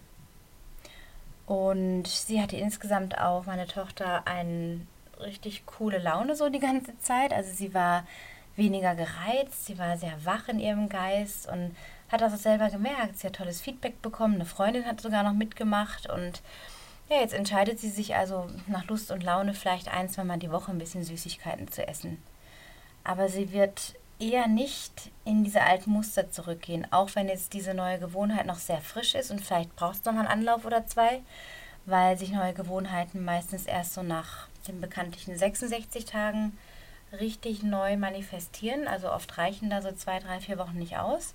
Und 1.47 2.07
sie 2.07 2.39
hatte 2.39 2.55
insgesamt 2.55 3.17
auch, 3.17 3.47
meine 3.47 3.65
Tochter, 3.65 4.27
eine 4.27 4.81
richtig 5.19 5.65
coole 5.65 5.97
Laune 5.97 6.35
so 6.35 6.49
die 6.49 6.59
ganze 6.59 6.95
Zeit. 6.99 7.33
Also 7.33 7.51
sie 7.51 7.73
war 7.73 8.05
weniger 8.55 8.93
gereizt, 8.93 9.65
sie 9.65 9.79
war 9.79 9.97
sehr 9.97 10.23
wach 10.23 10.49
in 10.49 10.59
ihrem 10.59 10.87
Geist 10.87 11.49
und 11.49 11.75
hat 12.11 12.21
das 12.21 12.35
auch 12.35 12.37
selber 12.37 12.69
gemerkt. 12.69 13.17
Sie 13.17 13.25
hat 13.25 13.37
tolles 13.37 13.59
Feedback 13.59 14.03
bekommen, 14.03 14.35
eine 14.35 14.45
Freundin 14.45 14.85
hat 14.85 15.01
sogar 15.01 15.23
noch 15.23 15.33
mitgemacht 15.33 16.07
und 16.07 16.43
ja, 17.11 17.19
jetzt 17.19 17.33
entscheidet 17.33 17.79
sie 17.79 17.89
sich 17.89 18.15
also 18.15 18.47
nach 18.67 18.87
Lust 18.87 19.11
und 19.11 19.21
Laune 19.21 19.53
vielleicht 19.53 19.89
ein, 19.89 20.09
zwei 20.09 20.23
Mal 20.23 20.39
die 20.39 20.51
Woche 20.51 20.71
ein 20.71 20.77
bisschen 20.77 21.03
Süßigkeiten 21.03 21.69
zu 21.69 21.85
essen. 21.85 22.21
Aber 23.03 23.27
sie 23.27 23.51
wird 23.51 23.95
eher 24.19 24.47
nicht 24.47 25.11
in 25.25 25.43
diese 25.43 25.61
alten 25.61 25.91
Muster 25.91 26.31
zurückgehen, 26.31 26.87
auch 26.91 27.09
wenn 27.15 27.27
jetzt 27.27 27.53
diese 27.53 27.73
neue 27.73 27.99
Gewohnheit 27.99 28.45
noch 28.45 28.59
sehr 28.59 28.79
frisch 28.79 29.15
ist 29.15 29.29
und 29.29 29.41
vielleicht 29.41 29.75
brauchst 29.75 30.05
du 30.05 30.11
noch 30.11 30.19
einen 30.19 30.27
Anlauf 30.27 30.63
oder 30.63 30.85
zwei, 30.87 31.21
weil 31.85 32.17
sich 32.17 32.31
neue 32.31 32.53
Gewohnheiten 32.53 33.25
meistens 33.25 33.65
erst 33.65 33.93
so 33.93 34.03
nach 34.03 34.47
den 34.67 34.79
bekanntlichen 34.79 35.37
66 35.37 36.05
Tagen 36.05 36.57
richtig 37.19 37.63
neu 37.63 37.97
manifestieren. 37.97 38.87
Also 38.87 39.11
oft 39.11 39.37
reichen 39.37 39.69
da 39.69 39.81
so 39.81 39.91
zwei, 39.91 40.19
drei, 40.19 40.39
vier 40.39 40.57
Wochen 40.59 40.77
nicht 40.77 40.97
aus. 40.97 41.33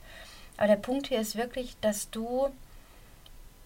Aber 0.57 0.69
der 0.69 0.77
Punkt 0.77 1.09
hier 1.09 1.21
ist 1.21 1.37
wirklich, 1.37 1.77
dass 1.81 2.09
du 2.11 2.49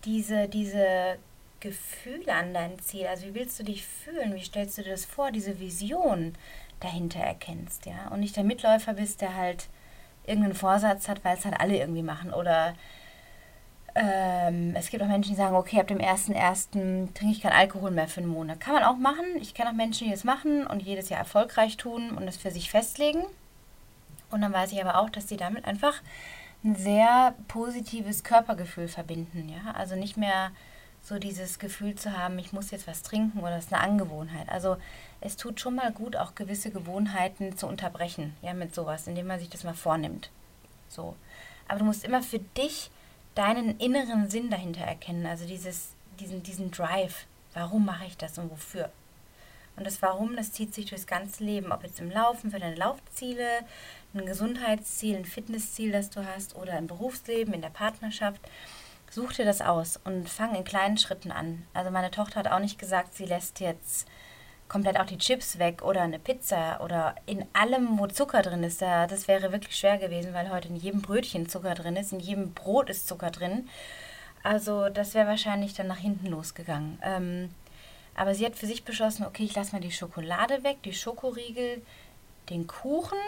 diese, 0.04 0.48
diese 0.48 1.18
Gefühl 1.60 2.28
an 2.30 2.54
dein 2.54 2.78
Ziel, 2.78 3.06
also 3.06 3.26
wie 3.26 3.34
willst 3.34 3.58
du 3.58 3.64
dich 3.64 3.84
fühlen, 3.84 4.34
wie 4.34 4.44
stellst 4.44 4.78
du 4.78 4.82
dir 4.82 4.90
das 4.90 5.04
vor, 5.04 5.30
diese 5.30 5.60
Vision 5.60 6.34
dahinter 6.80 7.20
erkennst, 7.20 7.86
ja, 7.86 8.08
und 8.10 8.20
nicht 8.20 8.36
der 8.36 8.44
Mitläufer 8.44 8.94
bist, 8.94 9.20
der 9.20 9.36
halt 9.36 9.68
irgendeinen 10.24 10.54
Vorsatz 10.54 11.08
hat, 11.08 11.24
weil 11.24 11.36
es 11.36 11.44
halt 11.44 11.60
alle 11.60 11.76
irgendwie 11.76 12.02
machen 12.02 12.32
oder 12.32 12.74
ähm, 13.94 14.74
es 14.76 14.88
gibt 14.90 15.02
auch 15.02 15.08
Menschen, 15.08 15.32
die 15.32 15.36
sagen, 15.36 15.56
okay, 15.56 15.80
ab 15.80 15.88
dem 15.88 15.98
1.1. 15.98 17.12
trinke 17.12 17.32
ich 17.32 17.40
keinen 17.40 17.52
Alkohol 17.52 17.90
mehr 17.90 18.08
für 18.08 18.20
einen 18.20 18.30
Monat. 18.30 18.60
Kann 18.60 18.74
man 18.74 18.84
auch 18.84 18.96
machen. 18.96 19.24
Ich 19.40 19.52
kenne 19.52 19.70
auch 19.70 19.74
Menschen, 19.74 20.04
die 20.04 20.12
das 20.12 20.24
machen 20.24 20.66
und 20.66 20.82
jedes 20.82 21.08
Jahr 21.08 21.18
erfolgreich 21.18 21.76
tun 21.76 22.10
und 22.12 22.26
das 22.26 22.36
für 22.36 22.50
sich 22.50 22.70
festlegen. 22.70 23.24
Und 24.30 24.42
dann 24.42 24.52
weiß 24.52 24.72
ich 24.72 24.80
aber 24.80 25.00
auch, 25.00 25.10
dass 25.10 25.28
sie 25.28 25.36
damit 25.36 25.64
einfach 25.64 25.94
ein 26.62 26.76
sehr 26.76 27.34
positives 27.48 28.22
Körpergefühl 28.22 28.86
verbinden. 28.86 29.48
Ja? 29.48 29.72
Also 29.72 29.96
nicht 29.96 30.16
mehr 30.16 30.52
so 31.02 31.18
dieses 31.18 31.58
Gefühl 31.58 31.94
zu 31.94 32.16
haben, 32.16 32.38
ich 32.38 32.52
muss 32.52 32.70
jetzt 32.70 32.86
was 32.86 33.02
trinken 33.02 33.40
oder 33.40 33.56
es 33.56 33.66
ist 33.66 33.72
eine 33.72 33.82
Angewohnheit. 33.82 34.48
Also 34.48 34.76
es 35.20 35.36
tut 35.36 35.60
schon 35.60 35.74
mal 35.74 35.92
gut, 35.92 36.16
auch 36.16 36.34
gewisse 36.34 36.70
Gewohnheiten 36.70 37.56
zu 37.56 37.66
unterbrechen, 37.66 38.34
ja, 38.42 38.54
mit 38.54 38.74
sowas, 38.74 39.06
indem 39.06 39.26
man 39.26 39.38
sich 39.38 39.48
das 39.50 39.64
mal 39.64 39.74
vornimmt. 39.74 40.30
So. 40.88 41.16
Aber 41.68 41.78
du 41.78 41.84
musst 41.84 42.04
immer 42.04 42.22
für 42.22 42.38
dich 42.38 42.90
deinen 43.34 43.78
inneren 43.78 44.28
Sinn 44.28 44.50
dahinter 44.50 44.82
erkennen, 44.82 45.26
also 45.26 45.46
dieses, 45.46 45.90
diesen, 46.18 46.42
diesen 46.42 46.70
Drive. 46.70 47.26
Warum 47.54 47.84
mache 47.84 48.04
ich 48.06 48.16
das 48.16 48.38
und 48.38 48.50
wofür? 48.50 48.90
Und 49.76 49.86
das 49.86 50.02
Warum, 50.02 50.36
das 50.36 50.52
zieht 50.52 50.74
sich 50.74 50.86
durchs 50.86 51.06
ganze 51.06 51.42
Leben, 51.42 51.72
ob 51.72 51.82
jetzt 51.84 52.00
im 52.00 52.10
Laufen 52.10 52.50
für 52.50 52.58
deine 52.58 52.74
Laufziele, 52.74 53.60
ein 54.12 54.26
Gesundheitsziel, 54.26 55.16
ein 55.16 55.24
Fitnessziel, 55.24 55.92
das 55.92 56.10
du 56.10 56.26
hast, 56.26 56.56
oder 56.56 56.76
im 56.76 56.86
Berufsleben, 56.86 57.54
in 57.54 57.62
der 57.62 57.70
Partnerschaft. 57.70 58.40
Such 59.10 59.32
dir 59.32 59.44
das 59.44 59.60
aus 59.60 59.98
und 60.04 60.28
fang 60.28 60.54
in 60.54 60.62
kleinen 60.62 60.96
Schritten 60.96 61.32
an. 61.32 61.66
Also 61.74 61.90
meine 61.90 62.12
Tochter 62.12 62.36
hat 62.38 62.48
auch 62.48 62.60
nicht 62.60 62.78
gesagt, 62.78 63.14
sie 63.14 63.26
lässt 63.26 63.58
jetzt 63.58 64.06
komplett 64.68 65.00
auch 65.00 65.06
die 65.06 65.18
Chips 65.18 65.58
weg 65.58 65.82
oder 65.82 66.02
eine 66.02 66.20
Pizza 66.20 66.80
oder 66.80 67.16
in 67.26 67.44
allem, 67.52 67.98
wo 67.98 68.06
Zucker 68.06 68.40
drin 68.40 68.62
ist. 68.62 68.80
das 68.80 69.26
wäre 69.26 69.50
wirklich 69.50 69.76
schwer 69.76 69.98
gewesen, 69.98 70.32
weil 70.32 70.50
heute 70.50 70.68
in 70.68 70.76
jedem 70.76 71.02
Brötchen 71.02 71.48
Zucker 71.48 71.74
drin 71.74 71.96
ist, 71.96 72.12
in 72.12 72.20
jedem 72.20 72.54
Brot 72.54 72.88
ist 72.88 73.08
Zucker 73.08 73.32
drin. 73.32 73.68
Also 74.44 74.88
das 74.88 75.14
wäre 75.14 75.26
wahrscheinlich 75.26 75.74
dann 75.74 75.88
nach 75.88 75.98
hinten 75.98 76.28
losgegangen. 76.28 77.00
Ähm, 77.02 77.50
aber 78.14 78.34
sie 78.36 78.46
hat 78.46 78.54
für 78.54 78.66
sich 78.66 78.84
beschlossen, 78.84 79.26
okay, 79.26 79.42
ich 79.42 79.56
lasse 79.56 79.72
mal 79.72 79.80
die 79.80 79.90
Schokolade 79.90 80.62
weg, 80.62 80.78
die 80.84 80.92
Schokoriegel, 80.92 81.82
den 82.48 82.68
Kuchen, 82.68 83.18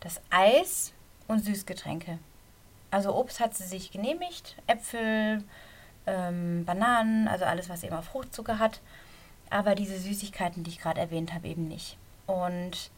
das 0.00 0.20
Eis 0.30 0.92
und 1.28 1.44
Süßgetränke. 1.44 2.18
Also 2.96 3.14
Obst 3.14 3.40
hat 3.40 3.54
sie 3.54 3.64
sich 3.64 3.90
genehmigt, 3.90 4.56
Äpfel, 4.66 5.44
ähm, 6.06 6.64
Bananen, 6.64 7.28
also 7.28 7.44
alles, 7.44 7.68
was 7.68 7.82
eben 7.82 7.94
auch 7.94 8.04
Fruchtzucker 8.04 8.58
hat. 8.58 8.80
Aber 9.50 9.74
diese 9.74 9.98
Süßigkeiten, 9.98 10.64
die 10.64 10.70
ich 10.70 10.78
gerade 10.78 11.02
erwähnt 11.02 11.34
habe, 11.34 11.46
eben 11.46 11.68
nicht. 11.68 11.98
Und 12.26 12.90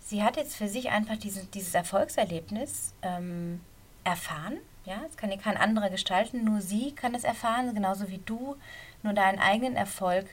sie 0.00 0.22
hat 0.22 0.38
jetzt 0.38 0.56
für 0.56 0.68
sich 0.68 0.88
einfach 0.88 1.18
dieses, 1.18 1.50
dieses 1.50 1.74
Erfolgserlebnis 1.74 2.94
ähm, 3.02 3.60
erfahren. 4.04 4.56
Ja, 4.86 5.02
es 5.06 5.18
kann 5.18 5.30
ja 5.30 5.36
kein 5.36 5.58
anderer 5.58 5.90
gestalten, 5.90 6.42
nur 6.42 6.62
sie 6.62 6.92
kann 6.92 7.14
es 7.14 7.24
erfahren, 7.24 7.74
genauso 7.74 8.08
wie 8.08 8.22
du 8.24 8.56
nur 9.02 9.12
deinen 9.12 9.38
eigenen 9.38 9.76
Erfolg 9.76 10.24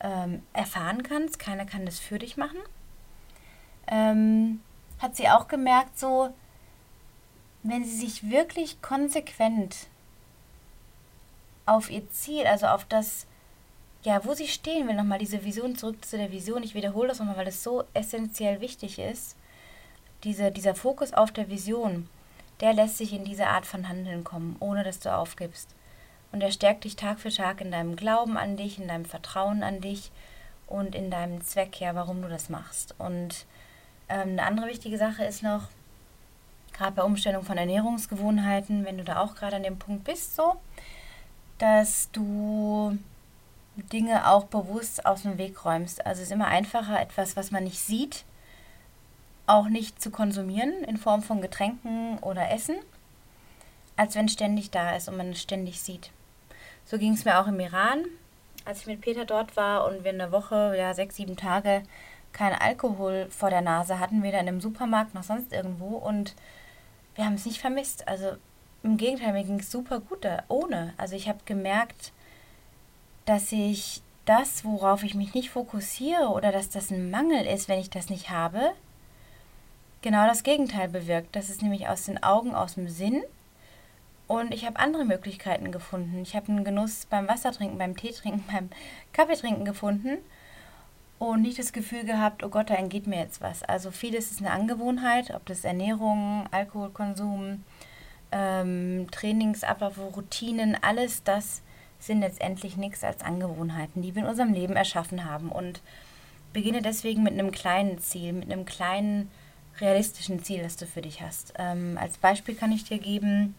ähm, 0.00 0.42
erfahren 0.54 1.02
kannst. 1.02 1.38
Keiner 1.38 1.66
kann 1.66 1.84
das 1.84 1.98
für 1.98 2.18
dich 2.18 2.38
machen. 2.38 2.60
Ähm, 3.88 4.62
hat 5.00 5.16
sie 5.16 5.28
auch 5.28 5.48
gemerkt, 5.48 5.98
so, 5.98 6.32
wenn 7.62 7.84
sie 7.84 7.96
sich 7.96 8.30
wirklich 8.30 8.80
konsequent 8.82 9.88
auf 11.66 11.90
ihr 11.90 12.08
Ziel, 12.10 12.46
also 12.46 12.66
auf 12.66 12.84
das, 12.84 13.26
ja, 14.02 14.24
wo 14.24 14.34
sie 14.34 14.48
stehen 14.48 14.88
will, 14.88 14.94
nochmal 14.94 15.18
diese 15.18 15.44
Vision 15.44 15.76
zurück 15.76 16.04
zu 16.04 16.16
der 16.16 16.32
Vision. 16.32 16.62
Ich 16.62 16.74
wiederhole 16.74 17.08
das 17.08 17.18
nochmal, 17.18 17.36
weil 17.36 17.48
es 17.48 17.62
so 17.62 17.84
essentiell 17.94 18.60
wichtig 18.60 18.98
ist. 18.98 19.36
Diese, 20.24 20.50
dieser 20.50 20.74
Fokus 20.74 21.12
auf 21.12 21.30
der 21.30 21.48
Vision, 21.48 22.08
der 22.60 22.72
lässt 22.72 22.98
sich 22.98 23.12
in 23.12 23.24
diese 23.24 23.46
Art 23.46 23.66
von 23.66 23.88
Handeln 23.88 24.24
kommen, 24.24 24.56
ohne 24.60 24.82
dass 24.82 24.98
du 24.98 25.14
aufgibst. 25.14 25.68
Und 26.32 26.42
er 26.42 26.50
stärkt 26.50 26.84
dich 26.84 26.96
Tag 26.96 27.20
für 27.20 27.30
Tag 27.30 27.60
in 27.60 27.70
deinem 27.70 27.96
Glauben 27.96 28.36
an 28.36 28.56
dich, 28.56 28.78
in 28.78 28.88
deinem 28.88 29.04
Vertrauen 29.04 29.62
an 29.62 29.80
dich 29.80 30.10
und 30.66 30.94
in 30.94 31.10
deinem 31.10 31.42
Zweck, 31.44 31.80
ja, 31.80 31.94
warum 31.94 32.22
du 32.22 32.28
das 32.28 32.48
machst. 32.48 32.94
Und 32.98 33.46
ähm, 34.08 34.30
eine 34.30 34.42
andere 34.42 34.66
wichtige 34.66 34.98
Sache 34.98 35.24
ist 35.24 35.42
noch, 35.42 35.68
gerade 36.78 36.92
bei 36.92 37.02
Umstellung 37.02 37.44
von 37.44 37.58
Ernährungsgewohnheiten, 37.58 38.84
wenn 38.84 38.98
du 38.98 39.04
da 39.04 39.20
auch 39.20 39.34
gerade 39.34 39.56
an 39.56 39.64
dem 39.64 39.78
Punkt 39.78 40.04
bist, 40.04 40.36
so, 40.36 40.56
dass 41.58 42.08
du 42.12 42.96
Dinge 43.92 44.28
auch 44.28 44.44
bewusst 44.44 45.04
aus 45.04 45.22
dem 45.22 45.38
Weg 45.38 45.64
räumst. 45.64 46.06
Also 46.06 46.22
es 46.22 46.28
ist 46.28 46.32
immer 46.32 46.46
einfacher, 46.46 47.00
etwas, 47.00 47.36
was 47.36 47.50
man 47.50 47.64
nicht 47.64 47.80
sieht, 47.80 48.24
auch 49.46 49.68
nicht 49.68 50.00
zu 50.00 50.10
konsumieren 50.10 50.84
in 50.84 50.96
Form 50.96 51.22
von 51.22 51.40
Getränken 51.40 52.18
oder 52.18 52.50
Essen, 52.50 52.76
als 53.96 54.14
wenn 54.14 54.28
ständig 54.28 54.70
da 54.70 54.94
ist 54.94 55.08
und 55.08 55.16
man 55.16 55.30
es 55.30 55.42
ständig 55.42 55.80
sieht. 55.80 56.10
So 56.84 56.98
ging 56.98 57.14
es 57.14 57.24
mir 57.24 57.40
auch 57.40 57.48
im 57.48 57.58
Iran, 57.58 58.04
als 58.64 58.80
ich 58.80 58.86
mit 58.86 59.00
Peter 59.00 59.24
dort 59.24 59.56
war 59.56 59.86
und 59.86 60.04
wir 60.04 60.10
eine 60.10 60.30
Woche, 60.30 60.74
ja 60.76 60.94
sechs, 60.94 61.16
sieben 61.16 61.36
Tage 61.36 61.82
keinen 62.32 62.60
Alkohol 62.60 63.26
vor 63.30 63.50
der 63.50 63.62
Nase 63.62 63.98
hatten, 63.98 64.22
weder 64.22 64.38
in 64.38 64.48
einem 64.48 64.60
Supermarkt 64.60 65.14
noch 65.14 65.22
sonst 65.22 65.52
irgendwo 65.52 65.96
und 65.96 66.34
wir 67.18 67.26
haben 67.26 67.34
es 67.34 67.46
nicht 67.46 67.60
vermisst. 67.60 68.06
Also 68.06 68.36
im 68.84 68.96
Gegenteil, 68.96 69.32
mir 69.32 69.42
ging 69.42 69.58
es 69.58 69.72
super 69.72 69.98
gut 69.98 70.24
da 70.24 70.44
ohne. 70.46 70.94
Also 70.96 71.16
ich 71.16 71.28
habe 71.28 71.40
gemerkt, 71.44 72.12
dass 73.26 73.50
ich 73.50 74.02
das, 74.24 74.64
worauf 74.64 75.02
ich 75.02 75.16
mich 75.16 75.34
nicht 75.34 75.50
fokussiere 75.50 76.28
oder 76.28 76.52
dass 76.52 76.70
das 76.70 76.90
ein 76.90 77.10
Mangel 77.10 77.44
ist, 77.44 77.68
wenn 77.68 77.80
ich 77.80 77.90
das 77.90 78.08
nicht 78.08 78.30
habe, 78.30 78.70
genau 80.00 80.28
das 80.28 80.44
Gegenteil 80.44 80.88
bewirkt. 80.88 81.34
Das 81.34 81.50
ist 81.50 81.60
nämlich 81.60 81.88
aus 81.88 82.04
den 82.04 82.22
Augen, 82.22 82.54
aus 82.54 82.74
dem 82.74 82.88
Sinn. 82.88 83.24
Und 84.28 84.54
ich 84.54 84.64
habe 84.64 84.78
andere 84.78 85.04
Möglichkeiten 85.04 85.72
gefunden. 85.72 86.22
Ich 86.22 86.36
habe 86.36 86.52
einen 86.52 86.62
Genuss 86.62 87.06
beim 87.06 87.26
Wassertrinken, 87.26 87.78
beim 87.78 87.96
Teetrinken, 87.96 88.44
beim 88.52 88.70
Kaffeetrinken 89.12 89.64
gefunden 89.64 90.18
und 91.18 91.42
nicht 91.42 91.58
das 91.58 91.72
Gefühl 91.72 92.04
gehabt, 92.04 92.44
oh 92.44 92.48
Gott, 92.48 92.70
da 92.70 92.74
entgeht 92.74 93.06
mir 93.06 93.18
jetzt 93.18 93.40
was. 93.40 93.62
Also 93.62 93.90
vieles 93.90 94.30
ist 94.30 94.40
eine 94.40 94.52
Angewohnheit, 94.52 95.32
ob 95.34 95.44
das 95.46 95.64
Ernährung, 95.64 96.46
Alkoholkonsum, 96.50 97.64
ähm, 98.30 99.06
Trainingsabläufe, 99.10 100.00
Routinen, 100.00 100.76
alles 100.80 101.24
das 101.24 101.62
sind 101.98 102.20
letztendlich 102.20 102.76
nichts 102.76 103.02
als 103.02 103.22
Angewohnheiten, 103.22 104.02
die 104.02 104.14
wir 104.14 104.22
in 104.22 104.28
unserem 104.28 104.52
Leben 104.52 104.76
erschaffen 104.76 105.24
haben. 105.24 105.50
Und 105.50 105.82
beginne 106.52 106.82
deswegen 106.82 107.22
mit 107.22 107.32
einem 107.32 107.50
kleinen 107.50 107.98
Ziel, 107.98 108.32
mit 108.32 108.50
einem 108.50 108.64
kleinen 108.64 109.30
realistischen 109.80 110.42
Ziel, 110.42 110.62
das 110.62 110.76
du 110.76 110.86
für 110.86 111.02
dich 111.02 111.20
hast. 111.22 111.54
Ähm, 111.58 111.98
als 112.00 112.18
Beispiel 112.18 112.54
kann 112.54 112.72
ich 112.72 112.84
dir 112.84 112.98
geben, 112.98 113.54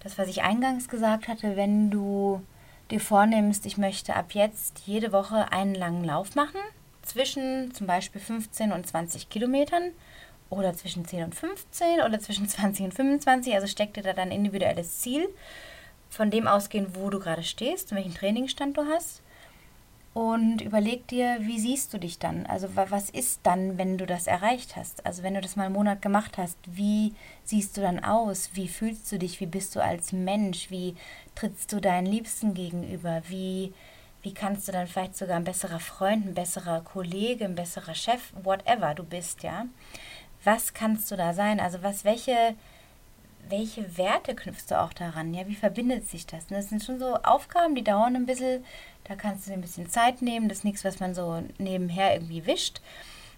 das, 0.00 0.18
was 0.18 0.28
ich 0.28 0.42
eingangs 0.42 0.88
gesagt 0.88 1.28
hatte, 1.28 1.56
wenn 1.56 1.90
du 1.90 2.42
dir 2.90 3.00
vornimmst, 3.00 3.66
ich 3.66 3.76
möchte 3.78 4.16
ab 4.16 4.32
jetzt 4.32 4.80
jede 4.86 5.12
Woche 5.12 5.52
einen 5.52 5.74
langen 5.74 6.04
Lauf 6.04 6.34
machen, 6.34 6.60
zwischen 7.08 7.74
zum 7.74 7.86
Beispiel 7.86 8.20
15 8.20 8.72
und 8.72 8.86
20 8.86 9.28
Kilometern 9.30 9.90
oder 10.50 10.74
zwischen 10.74 11.04
10 11.04 11.24
und 11.24 11.34
15 11.34 12.00
oder 12.02 12.20
zwischen 12.20 12.48
20 12.50 12.86
und 12.86 12.94
25. 12.94 13.54
Also 13.54 13.66
steck 13.66 13.94
dir 13.94 14.02
da 14.02 14.12
dein 14.12 14.30
individuelles 14.32 15.00
Ziel, 15.00 15.28
von 16.10 16.30
dem 16.30 16.46
ausgehen, 16.46 16.94
wo 16.94 17.10
du 17.10 17.18
gerade 17.20 17.42
stehst 17.42 17.90
und 17.92 17.96
welchen 17.98 18.14
Trainingsstand 18.14 18.76
du 18.78 18.84
hast. 18.86 19.22
und 20.14 20.62
überleg 20.62 21.06
dir, 21.06 21.38
wie 21.42 21.60
siehst 21.60 21.94
du 21.94 21.98
dich 21.98 22.18
dann? 22.18 22.44
Also 22.46 22.68
was 22.74 23.08
ist 23.10 23.40
dann, 23.44 23.78
wenn 23.78 23.98
du 23.98 24.06
das 24.06 24.26
erreicht 24.26 24.74
hast? 24.76 25.06
Also 25.06 25.22
wenn 25.22 25.34
du 25.34 25.40
das 25.40 25.54
mal 25.54 25.66
einen 25.66 25.74
Monat 25.74 26.02
gemacht 26.02 26.38
hast, 26.38 26.58
wie 26.66 27.14
siehst 27.44 27.76
du 27.76 27.82
dann 27.82 28.02
aus? 28.02 28.50
Wie 28.54 28.68
fühlst 28.68 29.10
du 29.12 29.18
dich? 29.18 29.38
Wie 29.40 29.46
bist 29.46 29.76
du 29.76 29.80
als 29.82 30.12
Mensch? 30.12 30.70
Wie 30.70 30.96
trittst 31.36 31.72
du 31.72 31.80
deinen 31.80 32.06
Liebsten 32.06 32.54
gegenüber? 32.54 33.22
Wie, 33.28 33.72
wie 34.22 34.34
kannst 34.34 34.66
du 34.68 34.72
dann 34.72 34.86
vielleicht 34.86 35.16
sogar 35.16 35.36
ein 35.36 35.44
besserer 35.44 35.80
Freund, 35.80 36.26
ein 36.26 36.34
besserer 36.34 36.80
Kollege, 36.80 37.44
ein 37.44 37.54
besserer 37.54 37.94
Chef, 37.94 38.32
whatever 38.42 38.94
du 38.94 39.04
bist, 39.04 39.42
ja? 39.42 39.66
Was 40.44 40.74
kannst 40.74 41.10
du 41.10 41.16
da 41.16 41.34
sein? 41.34 41.60
Also 41.60 41.82
was, 41.82 42.04
welche 42.04 42.54
welche 43.50 43.96
Werte 43.96 44.34
knüpfst 44.34 44.66
du 44.70 44.80
auch 44.80 44.92
daran? 44.92 45.34
Ja, 45.34 45.46
wie 45.46 45.54
verbindet 45.54 46.08
sich 46.08 46.26
das? 46.26 46.46
Das 46.48 46.68
sind 46.68 46.82
schon 46.82 46.98
so 46.98 47.14
Aufgaben, 47.16 47.74
die 47.74 47.84
dauern 47.84 48.16
ein 48.16 48.26
bisschen, 48.26 48.64
da 49.04 49.14
kannst 49.14 49.46
du 49.46 49.50
dir 49.50 49.56
ein 49.56 49.62
bisschen 49.62 49.88
Zeit 49.88 50.22
nehmen. 50.22 50.48
Das 50.48 50.58
ist 50.58 50.64
nichts, 50.64 50.84
was 50.84 51.00
man 51.00 51.14
so 51.14 51.42
nebenher 51.58 52.14
irgendwie 52.14 52.46
wischt. 52.46 52.80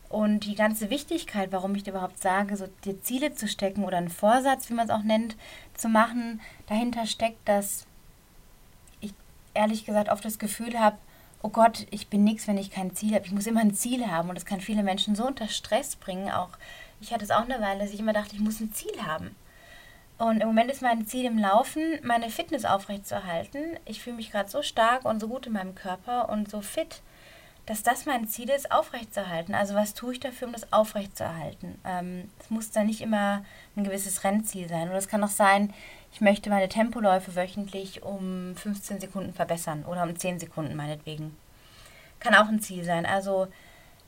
Und 0.08 0.44
die 0.46 0.56
ganze 0.56 0.90
Wichtigkeit, 0.90 1.52
warum 1.52 1.74
ich 1.74 1.84
dir 1.84 1.90
überhaupt 1.90 2.20
sage, 2.20 2.56
so 2.56 2.66
dir 2.84 3.00
Ziele 3.02 3.34
zu 3.34 3.46
stecken 3.46 3.84
oder 3.84 3.98
einen 3.98 4.08
Vorsatz, 4.08 4.68
wie 4.68 4.74
man 4.74 4.88
es 4.88 4.92
auch 4.92 5.04
nennt, 5.04 5.36
zu 5.74 5.88
machen, 5.88 6.40
dahinter 6.66 7.06
steckt, 7.06 7.48
dass 7.48 7.86
ehrlich 9.54 9.84
gesagt 9.84 10.08
oft 10.08 10.24
das 10.24 10.38
Gefühl 10.38 10.78
habe, 10.78 10.96
oh 11.42 11.48
Gott, 11.48 11.86
ich 11.90 12.08
bin 12.08 12.24
nichts, 12.24 12.46
wenn 12.46 12.58
ich 12.58 12.70
kein 12.70 12.94
Ziel 12.94 13.14
habe. 13.14 13.26
Ich 13.26 13.32
muss 13.32 13.46
immer 13.46 13.60
ein 13.60 13.74
Ziel 13.74 14.06
haben 14.06 14.28
und 14.28 14.34
das 14.34 14.44
kann 14.44 14.60
viele 14.60 14.82
Menschen 14.82 15.14
so 15.14 15.26
unter 15.26 15.48
Stress 15.48 15.96
bringen. 15.96 16.30
Auch 16.30 16.50
ich 17.00 17.12
hatte 17.12 17.24
es 17.24 17.30
auch 17.30 17.44
eine 17.44 17.60
Weile, 17.60 17.80
dass 17.80 17.92
ich 17.92 18.00
immer 18.00 18.12
dachte, 18.12 18.34
ich 18.34 18.40
muss 18.42 18.60
ein 18.60 18.72
Ziel 18.72 19.02
haben. 19.02 19.34
Und 20.18 20.42
im 20.42 20.48
Moment 20.48 20.70
ist 20.70 20.82
mein 20.82 21.06
Ziel 21.06 21.24
im 21.24 21.38
Laufen, 21.38 21.98
meine 22.02 22.28
Fitness 22.28 22.66
aufrechtzuerhalten. 22.66 23.78
Ich 23.86 24.02
fühle 24.02 24.16
mich 24.16 24.30
gerade 24.30 24.50
so 24.50 24.60
stark 24.60 25.06
und 25.06 25.18
so 25.18 25.28
gut 25.28 25.46
in 25.46 25.54
meinem 25.54 25.74
Körper 25.74 26.28
und 26.28 26.50
so 26.50 26.60
fit, 26.60 27.00
dass 27.66 27.82
das 27.82 28.06
mein 28.06 28.26
Ziel 28.26 28.50
ist, 28.50 28.72
aufrechtzuerhalten. 28.72 29.54
Also 29.54 29.74
was 29.74 29.94
tue 29.94 30.14
ich 30.14 30.20
dafür, 30.20 30.48
um 30.48 30.52
das 30.52 30.72
aufrechtzuerhalten? 30.72 31.78
Ähm, 31.84 32.30
es 32.40 32.50
muss 32.50 32.70
dann 32.70 32.86
nicht 32.86 33.00
immer 33.00 33.44
ein 33.76 33.84
gewisses 33.84 34.24
Rennziel 34.24 34.68
sein. 34.68 34.88
Oder 34.88 34.98
es 34.98 35.08
kann 35.08 35.22
auch 35.22 35.28
sein, 35.28 35.72
ich 36.12 36.20
möchte 36.20 36.50
meine 36.50 36.68
Tempoläufe 36.68 37.36
wöchentlich 37.36 38.02
um 38.02 38.54
15 38.56 39.00
Sekunden 39.00 39.32
verbessern 39.32 39.84
oder 39.84 40.02
um 40.02 40.16
10 40.16 40.40
Sekunden 40.40 40.74
meinetwegen. 40.74 41.36
Kann 42.18 42.34
auch 42.34 42.48
ein 42.48 42.60
Ziel 42.60 42.84
sein. 42.84 43.06
Also 43.06 43.48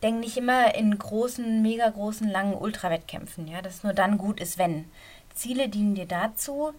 denk 0.02 0.20
nicht 0.20 0.36
immer 0.36 0.74
in 0.74 0.98
großen, 0.98 1.62
mega 1.62 1.88
großen, 1.88 2.28
langen 2.28 2.54
Ultrawettkämpfen, 2.54 3.46
ja, 3.46 3.62
dass 3.62 3.84
nur 3.84 3.92
dann 3.92 4.18
gut 4.18 4.40
ist, 4.40 4.58
wenn. 4.58 4.86
Ziele 5.34 5.68
dienen 5.68 5.94
dir 5.94 6.06
dazu, 6.06 6.72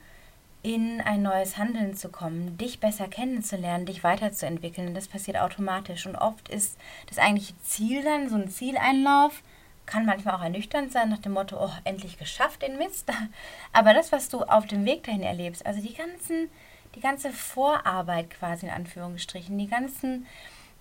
in 0.63 1.01
ein 1.01 1.21
neues 1.21 1.57
Handeln 1.57 1.93
zu 1.93 2.09
kommen, 2.09 2.57
dich 2.57 2.79
besser 2.79 3.09
kennenzulernen, 3.09 3.85
dich 3.85 4.03
weiterzuentwickeln. 4.03 4.95
Das 4.95 5.09
passiert 5.09 5.37
automatisch. 5.37 6.05
Und 6.05 6.15
oft 6.15 6.47
ist 6.47 6.77
das 7.07 7.19
eigentliche 7.19 7.53
Ziel 7.63 8.01
dann, 8.01 8.29
so 8.29 8.35
ein 8.35 8.49
Zieleinlauf, 8.49 9.43
kann 9.85 10.05
manchmal 10.05 10.35
auch 10.35 10.41
ernüchternd 10.41 10.93
sein, 10.93 11.09
nach 11.09 11.17
dem 11.17 11.33
Motto, 11.33 11.57
oh, 11.59 11.71
endlich 11.83 12.17
geschafft 12.17 12.61
den 12.61 12.77
Mist. 12.77 13.11
Aber 13.73 13.93
das, 13.93 14.13
was 14.13 14.29
du 14.29 14.43
auf 14.43 14.65
dem 14.65 14.85
Weg 14.85 15.03
dahin 15.03 15.21
erlebst, 15.21 15.65
also 15.65 15.81
die 15.81 15.93
ganzen, 15.93 16.49
die 16.95 17.01
ganze 17.01 17.31
Vorarbeit 17.31 18.29
quasi 18.29 18.65
in 18.65 18.71
Anführungsstrichen, 18.71 19.57
die 19.57 19.67
ganzen 19.67 20.25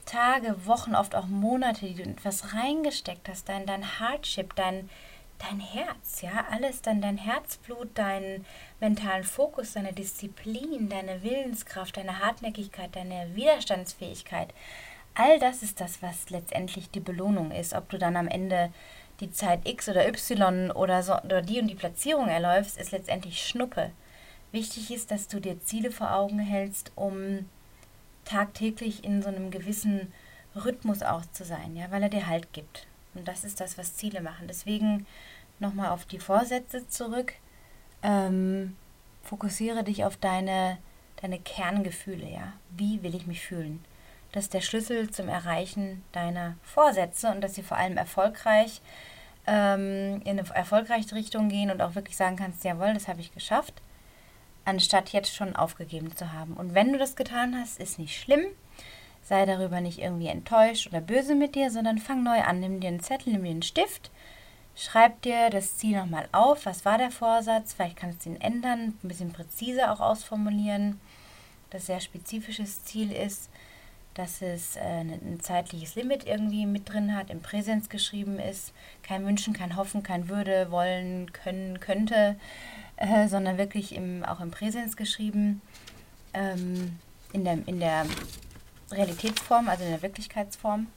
Tage, 0.07 0.67
Wochen, 0.67 0.95
oft 0.95 1.17
auch 1.17 1.27
Monate, 1.27 1.87
die 1.87 1.95
du 1.95 2.03
in 2.03 2.13
etwas 2.13 2.55
reingesteckt 2.55 3.29
hast, 3.29 3.49
dein, 3.49 3.67
dein 3.67 3.99
Hardship, 3.99 4.55
dein, 4.55 4.89
dein 5.43 5.61
Herz, 5.61 6.23
ja, 6.23 6.47
alles 6.51 6.83
dann 6.83 7.03
dein 7.03 7.19
Herzblut, 7.19 7.97
deinen 7.99 8.45
mentalen 8.81 9.25
Fokus, 9.25 9.73
deine 9.73 9.93
Disziplin, 9.93 10.89
deine 10.89 11.23
Willenskraft, 11.23 11.97
deine 11.97 12.21
Hartnäckigkeit, 12.21 12.95
deine 12.95 13.35
Widerstandsfähigkeit. 13.35 14.53
All 15.15 15.39
das 15.39 15.63
ist 15.63 15.81
das, 15.81 16.01
was 16.03 16.31
letztendlich 16.31 16.91
die 16.91 17.01
Belohnung 17.01 17.51
ist. 17.51 17.75
Ob 17.75 17.89
du 17.91 17.99
dann 17.99 18.17
am 18.17 18.29
Ende 18.29 18.73
die 19.21 19.31
Zeit 19.31 19.69
X 19.69 19.89
oder 19.89 20.09
Y 20.09 20.71
oder, 20.71 21.03
so, 21.03 21.19
oder 21.21 21.43
die 21.43 21.61
und 21.61 21.69
die 21.69 21.75
Platzierung 21.75 22.29
erläufst, 22.29 22.79
ist 22.79 22.93
letztendlich 22.93 23.47
Schnuppe. 23.47 23.91
Wichtig 24.53 24.91
ist, 24.91 25.11
dass 25.11 25.29
du 25.29 25.41
dir 25.41 25.61
Ziele 25.61 25.91
vor 25.91 26.15
Augen 26.15 26.39
hältst, 26.39 26.93
um 26.95 27.49
tagtäglich 28.25 29.05
in 29.05 29.23
so 29.23 29.29
einem 29.29 29.51
gewissen 29.51 30.13
Rhythmus 30.55 31.03
auch 31.03 31.23
zu 31.33 31.45
sein, 31.45 31.77
ja, 31.77 31.91
weil 31.91 32.03
er 32.03 32.09
dir 32.09 32.27
Halt 32.27 32.53
gibt. 32.53 32.87
Und 33.15 33.29
das 33.29 33.45
ist 33.45 33.61
das, 33.61 33.77
was 33.77 33.97
Ziele 33.97 34.21
machen. 34.21 34.47
Deswegen 34.49 35.07
nochmal 35.63 35.91
auf 35.91 36.05
die 36.05 36.19
Vorsätze 36.19 36.87
zurück. 36.89 37.33
Ähm, 38.03 38.77
fokussiere 39.23 39.85
dich 39.85 40.05
auf 40.05 40.17
deine, 40.17 40.77
deine 41.21 41.39
Kerngefühle, 41.39 42.29
ja. 42.29 42.53
Wie 42.71 43.03
will 43.03 43.15
ich 43.15 43.27
mich 43.27 43.41
fühlen? 43.41 43.83
Das 44.33 44.45
ist 44.45 44.55
der 44.55 44.61
Schlüssel 44.61 45.11
zum 45.11 45.29
Erreichen 45.29 46.03
deiner 46.13 46.57
Vorsätze 46.63 47.31
und 47.31 47.43
dass 47.43 47.55
sie 47.55 47.63
vor 47.63 47.77
allem 47.77 47.97
erfolgreich 47.97 48.81
ähm, 49.47 50.23
in 50.25 50.39
eine 50.39 50.49
erfolgreiche 50.55 51.15
Richtung 51.15 51.49
gehen 51.49 51.71
und 51.71 51.83
auch 51.83 51.95
wirklich 51.95 52.17
sagen 52.17 52.37
kannst, 52.37 52.65
jawohl, 52.65 52.95
das 52.95 53.09
habe 53.09 53.21
ich 53.21 53.35
geschafft, 53.35 53.75
anstatt 54.65 55.11
jetzt 55.11 55.35
schon 55.35 55.55
aufgegeben 55.55 56.15
zu 56.17 56.33
haben. 56.33 56.55
Und 56.55 56.75
wenn 56.75 56.93
du 56.93 56.99
das 56.99 57.17
getan 57.17 57.57
hast, 57.59 57.79
ist 57.79 57.99
nicht 57.99 58.19
schlimm. 58.19 58.47
Sei 59.23 59.47
darüber 59.47 59.81
nicht 59.81 59.99
irgendwie 59.99 60.29
enttäuscht 60.29 60.89
oder 60.89 61.01
böse 61.01 61.35
mit 61.35 61.55
dir, 61.55 61.71
sondern 61.71 61.99
fang 61.99 62.23
neu 62.23 62.41
an. 62.41 62.61
Nimm 62.61 62.81
dir 62.81 62.89
einen 62.89 63.01
Zettel, 63.01 63.33
nimm 63.33 63.45
dir 63.45 63.51
einen 63.51 63.63
Stift, 63.63 64.11
schreib 64.77 65.23
dir 65.23 65.51
das 65.51 65.77
Ziel 65.77 65.97
nochmal 65.97 66.29
auf. 66.33 66.67
Was 66.67 66.85
war 66.85 66.99
der 66.99 67.11
Vorsatz? 67.11 67.75
Vielleicht 67.75 67.97
kannst 67.97 68.25
du 68.25 68.31
ihn 68.31 68.41
ändern, 68.41 68.99
ein 69.03 69.09
bisschen 69.09 69.33
präziser 69.33 69.93
auch 69.93 70.01
ausformulieren. 70.01 71.01
Das 71.71 71.87
sehr 71.87 72.01
spezifisches 72.01 72.85
Ziel 72.85 73.13
ist, 73.13 73.49
dass 74.15 74.43
es 74.43 74.77
äh, 74.77 74.81
ein 74.81 75.41
zeitliches 75.41 75.95
Limit 75.95 76.27
irgendwie 76.27 76.67
mit 76.67 76.93
drin 76.93 77.17
hat, 77.17 77.31
im 77.31 77.41
Präsens 77.41 77.89
geschrieben 77.89 78.39
ist. 78.39 78.73
Kein 79.03 79.25
Wünschen, 79.25 79.55
kein 79.55 79.77
Hoffen, 79.77 80.03
kein 80.03 80.29
Würde, 80.29 80.71
wollen, 80.71 81.33
können, 81.33 81.81
könnte, 81.81 82.37
äh, 82.97 83.27
sondern 83.29 83.57
wirklich 83.57 83.95
im, 83.95 84.23
auch 84.25 84.41
im 84.41 84.51
Präsens 84.51 84.97
geschrieben. 84.97 85.63
Ähm, 86.35 86.99
in 87.33 87.45
der, 87.45 87.59
in 87.67 87.81
der 87.81 88.05
Realitätsform, 88.91 89.69
also 89.69 89.85
in 89.85 89.91
der 89.91 90.03
Wirklichkeitsform. 90.03 90.89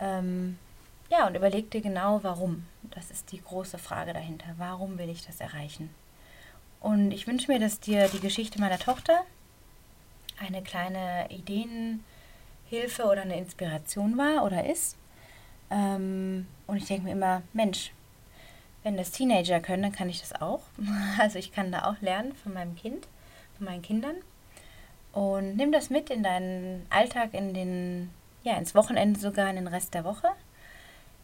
Ähm, 0.00 0.58
ja, 1.10 1.26
und 1.26 1.34
überleg 1.34 1.70
dir 1.70 1.80
genau, 1.80 2.20
warum. 2.22 2.66
Das 2.94 3.10
ist 3.10 3.32
die 3.32 3.42
große 3.42 3.78
Frage 3.78 4.12
dahinter. 4.12 4.46
Warum 4.56 4.96
will 4.96 5.10
ich 5.10 5.26
das 5.26 5.40
erreichen? 5.40 5.90
Und 6.80 7.10
ich 7.10 7.26
wünsche 7.26 7.52
mir, 7.52 7.58
dass 7.58 7.80
dir 7.80 8.08
die 8.08 8.20
Geschichte 8.20 8.60
meiner 8.60 8.78
Tochter 8.78 9.24
eine 10.40 10.62
kleine 10.62 11.28
Ideenhilfe 11.30 13.04
oder 13.04 13.22
eine 13.22 13.36
Inspiration 13.36 14.16
war 14.16 14.44
oder 14.44 14.64
ist. 14.64 14.96
Ähm, 15.70 16.46
und 16.66 16.76
ich 16.76 16.86
denke 16.86 17.04
mir 17.04 17.12
immer, 17.12 17.42
Mensch, 17.52 17.92
wenn 18.82 18.96
das 18.96 19.10
Teenager 19.10 19.60
können, 19.60 19.82
dann 19.82 19.92
kann 19.92 20.08
ich 20.08 20.20
das 20.20 20.40
auch. 20.40 20.62
Also 21.18 21.38
ich 21.38 21.52
kann 21.52 21.72
da 21.72 21.84
auch 21.84 22.00
lernen 22.00 22.34
von 22.34 22.54
meinem 22.54 22.76
Kind, 22.76 23.08
von 23.56 23.66
meinen 23.66 23.82
Kindern. 23.82 24.14
Und 25.12 25.56
nimm 25.56 25.72
das 25.72 25.90
mit 25.90 26.08
in 26.08 26.22
deinen 26.22 26.86
Alltag, 26.88 27.34
in 27.34 27.52
den, 27.52 28.10
ja, 28.44 28.56
ins 28.56 28.74
Wochenende 28.74 29.18
sogar, 29.18 29.50
in 29.50 29.56
den 29.56 29.66
Rest 29.66 29.92
der 29.92 30.04
Woche. 30.04 30.28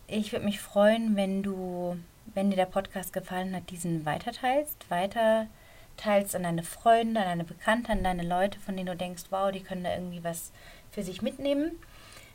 Ich 0.09 0.31
würde 0.31 0.45
mich 0.45 0.61
freuen, 0.61 1.17
wenn 1.17 1.43
du, 1.43 1.97
wenn 2.33 2.51
dir 2.51 2.57
der 2.57 2.67
Podcast 2.67 3.13
gefallen 3.13 3.57
hat, 3.57 3.71
diesen 3.71 4.07
weiterteilst, 4.07 4.89
weiterteilst 4.89 6.37
an 6.37 6.45
deine 6.45 6.63
Freunde, 6.63 7.21
an 7.21 7.27
deine 7.27 7.45
Bekannte, 7.45 7.91
an 7.91 8.05
deine 8.05 8.23
Leute, 8.23 8.61
von 8.61 8.77
denen 8.77 8.87
du 8.87 8.97
denkst, 8.97 9.25
wow, 9.31 9.51
die 9.51 9.65
können 9.65 9.83
da 9.83 9.93
irgendwie 9.93 10.23
was 10.23 10.53
für 10.93 11.03
sich 11.03 11.23
mitnehmen. 11.23 11.73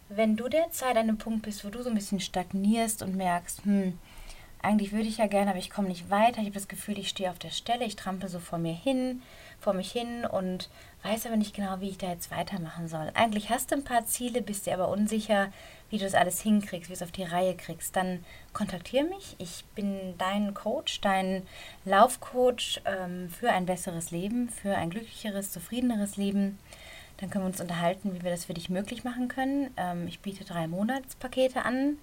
Wenn 0.09 0.35
du 0.35 0.49
derzeit 0.49 0.97
an 0.97 1.07
einem 1.07 1.17
Punkt 1.17 1.43
bist, 1.43 1.63
wo 1.63 1.69
du 1.69 1.81
so 1.81 1.89
ein 1.89 1.95
bisschen 1.95 2.19
stagnierst 2.19 3.03
und 3.03 3.15
merkst, 3.15 3.63
hm, 3.63 3.97
eigentlich 4.61 4.91
würde 4.91 5.07
ich 5.07 5.17
ja 5.17 5.27
gerne, 5.27 5.51
aber 5.51 5.59
ich 5.59 5.69
komme 5.69 5.87
nicht 5.87 6.09
weiter. 6.09 6.39
Ich 6.39 6.47
habe 6.47 6.51
das 6.51 6.67
Gefühl, 6.67 6.99
ich 6.99 7.07
stehe 7.07 7.31
auf 7.31 7.39
der 7.39 7.49
Stelle, 7.49 7.85
ich 7.85 7.95
trampe 7.95 8.27
so 8.27 8.39
vor 8.39 8.59
mir 8.59 8.73
hin, 8.73 9.21
vor 9.61 9.73
mich 9.73 9.91
hin 9.91 10.25
und 10.25 10.69
weiß 11.03 11.25
aber 11.25 11.37
nicht 11.37 11.55
genau, 11.55 11.79
wie 11.79 11.89
ich 11.89 11.97
da 11.97 12.09
jetzt 12.09 12.31
weitermachen 12.31 12.89
soll. 12.89 13.11
Eigentlich 13.13 13.49
hast 13.49 13.71
du 13.71 13.75
ein 13.75 13.85
paar 13.85 14.05
Ziele, 14.05 14.41
bist 14.41 14.65
dir 14.65 14.73
aber 14.73 14.89
unsicher, 14.89 15.51
wie 15.91 15.97
du 15.97 16.05
das 16.05 16.15
alles 16.15 16.41
hinkriegst, 16.41 16.89
wie 16.89 16.93
du 16.93 16.97
es 16.97 17.03
auf 17.03 17.11
die 17.11 17.23
Reihe 17.23 17.55
kriegst. 17.55 17.95
Dann 17.95 18.23
kontaktiere 18.53 19.03
mich. 19.03 19.35
Ich 19.37 19.65
bin 19.75 20.15
dein 20.17 20.53
Coach, 20.53 21.01
dein 21.01 21.45
Laufcoach 21.85 22.81
ähm, 22.85 23.29
für 23.29 23.51
ein 23.51 23.65
besseres 23.65 24.09
Leben, 24.09 24.49
für 24.49 24.75
ein 24.75 24.89
glücklicheres, 24.89 25.51
zufriedeneres 25.51 26.15
Leben. 26.15 26.57
Dann 27.17 27.29
können 27.29 27.43
wir 27.43 27.49
uns 27.49 27.61
unterhalten, 27.61 28.15
wie 28.15 28.23
wir 28.23 28.31
das 28.31 28.45
für 28.45 28.53
dich 28.53 28.69
möglich 28.69 29.03
machen 29.03 29.27
können. 29.27 29.71
Ähm, 29.75 30.07
ich 30.07 30.21
biete 30.21 30.45
drei 30.45 30.65
Monatspakete 30.67 31.65
an 31.65 31.97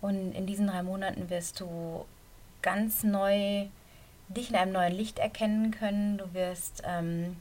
und 0.00 0.32
in 0.32 0.46
diesen 0.46 0.66
drei 0.66 0.82
Monaten 0.82 1.30
wirst 1.30 1.60
du 1.60 2.04
ganz 2.60 3.04
neu 3.04 3.66
dich 4.28 4.50
in 4.50 4.56
einem 4.56 4.72
neuen 4.72 4.94
Licht 4.94 5.20
erkennen 5.20 5.70
können. 5.70 6.18
Du 6.18 6.34
wirst 6.34 6.82
ähm, 6.84 7.36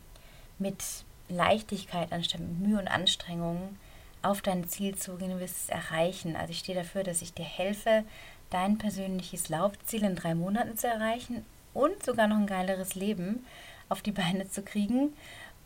mit 0.59 0.83
Leichtigkeit 1.27 2.11
anstatt 2.13 2.41
mit 2.41 2.59
Mühe 2.59 2.79
und 2.79 2.87
Anstrengung 2.87 3.77
auf 4.21 4.41
dein 4.41 4.67
Ziel 4.67 4.95
zugehen, 4.95 5.31
du 5.31 5.39
wirst 5.39 5.63
es 5.63 5.69
erreichen. 5.69 6.35
Also 6.35 6.51
ich 6.51 6.59
stehe 6.59 6.77
dafür, 6.77 7.03
dass 7.03 7.21
ich 7.21 7.33
dir 7.33 7.45
helfe, 7.45 8.03
dein 8.49 8.77
persönliches 8.77 9.49
Laufziel 9.49 10.03
in 10.03 10.15
drei 10.15 10.35
Monaten 10.35 10.77
zu 10.77 10.87
erreichen 10.87 11.45
und 11.73 12.03
sogar 12.03 12.27
noch 12.27 12.37
ein 12.37 12.47
geileres 12.47 12.95
Leben 12.95 13.45
auf 13.89 14.01
die 14.01 14.11
Beine 14.11 14.49
zu 14.49 14.61
kriegen. 14.61 15.13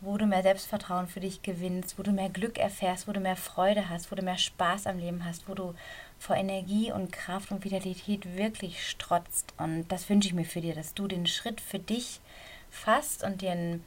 wo 0.00 0.18
du 0.18 0.26
mehr 0.26 0.42
Selbstvertrauen 0.42 1.08
für 1.08 1.20
dich 1.20 1.42
gewinnst, 1.42 1.98
wo 1.98 2.02
du 2.02 2.12
mehr 2.12 2.28
Glück 2.28 2.58
erfährst, 2.58 3.08
wo 3.08 3.12
du 3.12 3.20
mehr 3.20 3.36
Freude 3.36 3.88
hast, 3.88 4.10
wo 4.10 4.14
du 4.14 4.22
mehr 4.22 4.36
Spaß 4.36 4.86
am 4.86 4.98
Leben 4.98 5.24
hast, 5.24 5.48
wo 5.48 5.54
du 5.54 5.74
vor 6.18 6.36
Energie 6.36 6.92
und 6.92 7.12
Kraft 7.12 7.50
und 7.50 7.64
Vitalität 7.64 8.36
wirklich 8.36 8.86
strotzt. 8.86 9.54
Und 9.56 9.88
das 9.88 10.08
wünsche 10.10 10.28
ich 10.28 10.34
mir 10.34 10.44
für 10.44 10.60
dir, 10.60 10.74
dass 10.74 10.94
du 10.94 11.08
den 11.08 11.26
Schritt 11.26 11.60
für 11.60 11.78
dich 11.78 12.20
fasst 12.70 13.24
und 13.24 13.40
dir 13.40 13.52
einen 13.52 13.84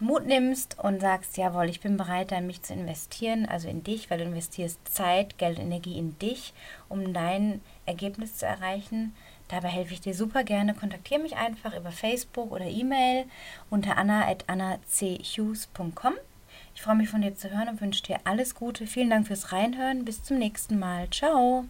Mut 0.00 0.26
nimmst 0.26 0.78
und 0.78 1.00
sagst, 1.00 1.36
jawohl, 1.36 1.68
ich 1.68 1.80
bin 1.80 1.96
bereit, 1.96 2.32
in 2.32 2.46
mich 2.46 2.62
zu 2.62 2.74
investieren, 2.74 3.46
also 3.46 3.68
in 3.68 3.84
dich, 3.84 4.10
weil 4.10 4.18
du 4.18 4.24
investierst 4.24 4.80
Zeit, 4.92 5.38
Geld 5.38 5.58
Energie 5.58 5.98
in 5.98 6.18
dich, 6.18 6.52
um 6.88 7.12
dein 7.12 7.60
Ergebnis 7.86 8.36
zu 8.36 8.46
erreichen. 8.46 9.14
Dabei 9.48 9.68
helfe 9.68 9.94
ich 9.94 10.00
dir 10.00 10.14
super 10.14 10.42
gerne. 10.42 10.74
Kontaktiere 10.74 11.20
mich 11.20 11.36
einfach 11.36 11.76
über 11.76 11.92
Facebook 11.92 12.50
oder 12.50 12.66
E-Mail 12.66 13.26
unter 13.70 13.96
anna.annachughes.com. 13.96 16.14
Ich 16.74 16.82
freue 16.82 16.96
mich 16.96 17.08
von 17.08 17.22
dir 17.22 17.36
zu 17.36 17.50
hören 17.50 17.68
und 17.68 17.80
wünsche 17.80 18.02
dir 18.02 18.18
alles 18.24 18.56
Gute. 18.56 18.86
Vielen 18.86 19.10
Dank 19.10 19.28
fürs 19.28 19.52
Reinhören. 19.52 20.04
Bis 20.04 20.22
zum 20.22 20.38
nächsten 20.38 20.78
Mal. 20.78 21.08
Ciao. 21.10 21.66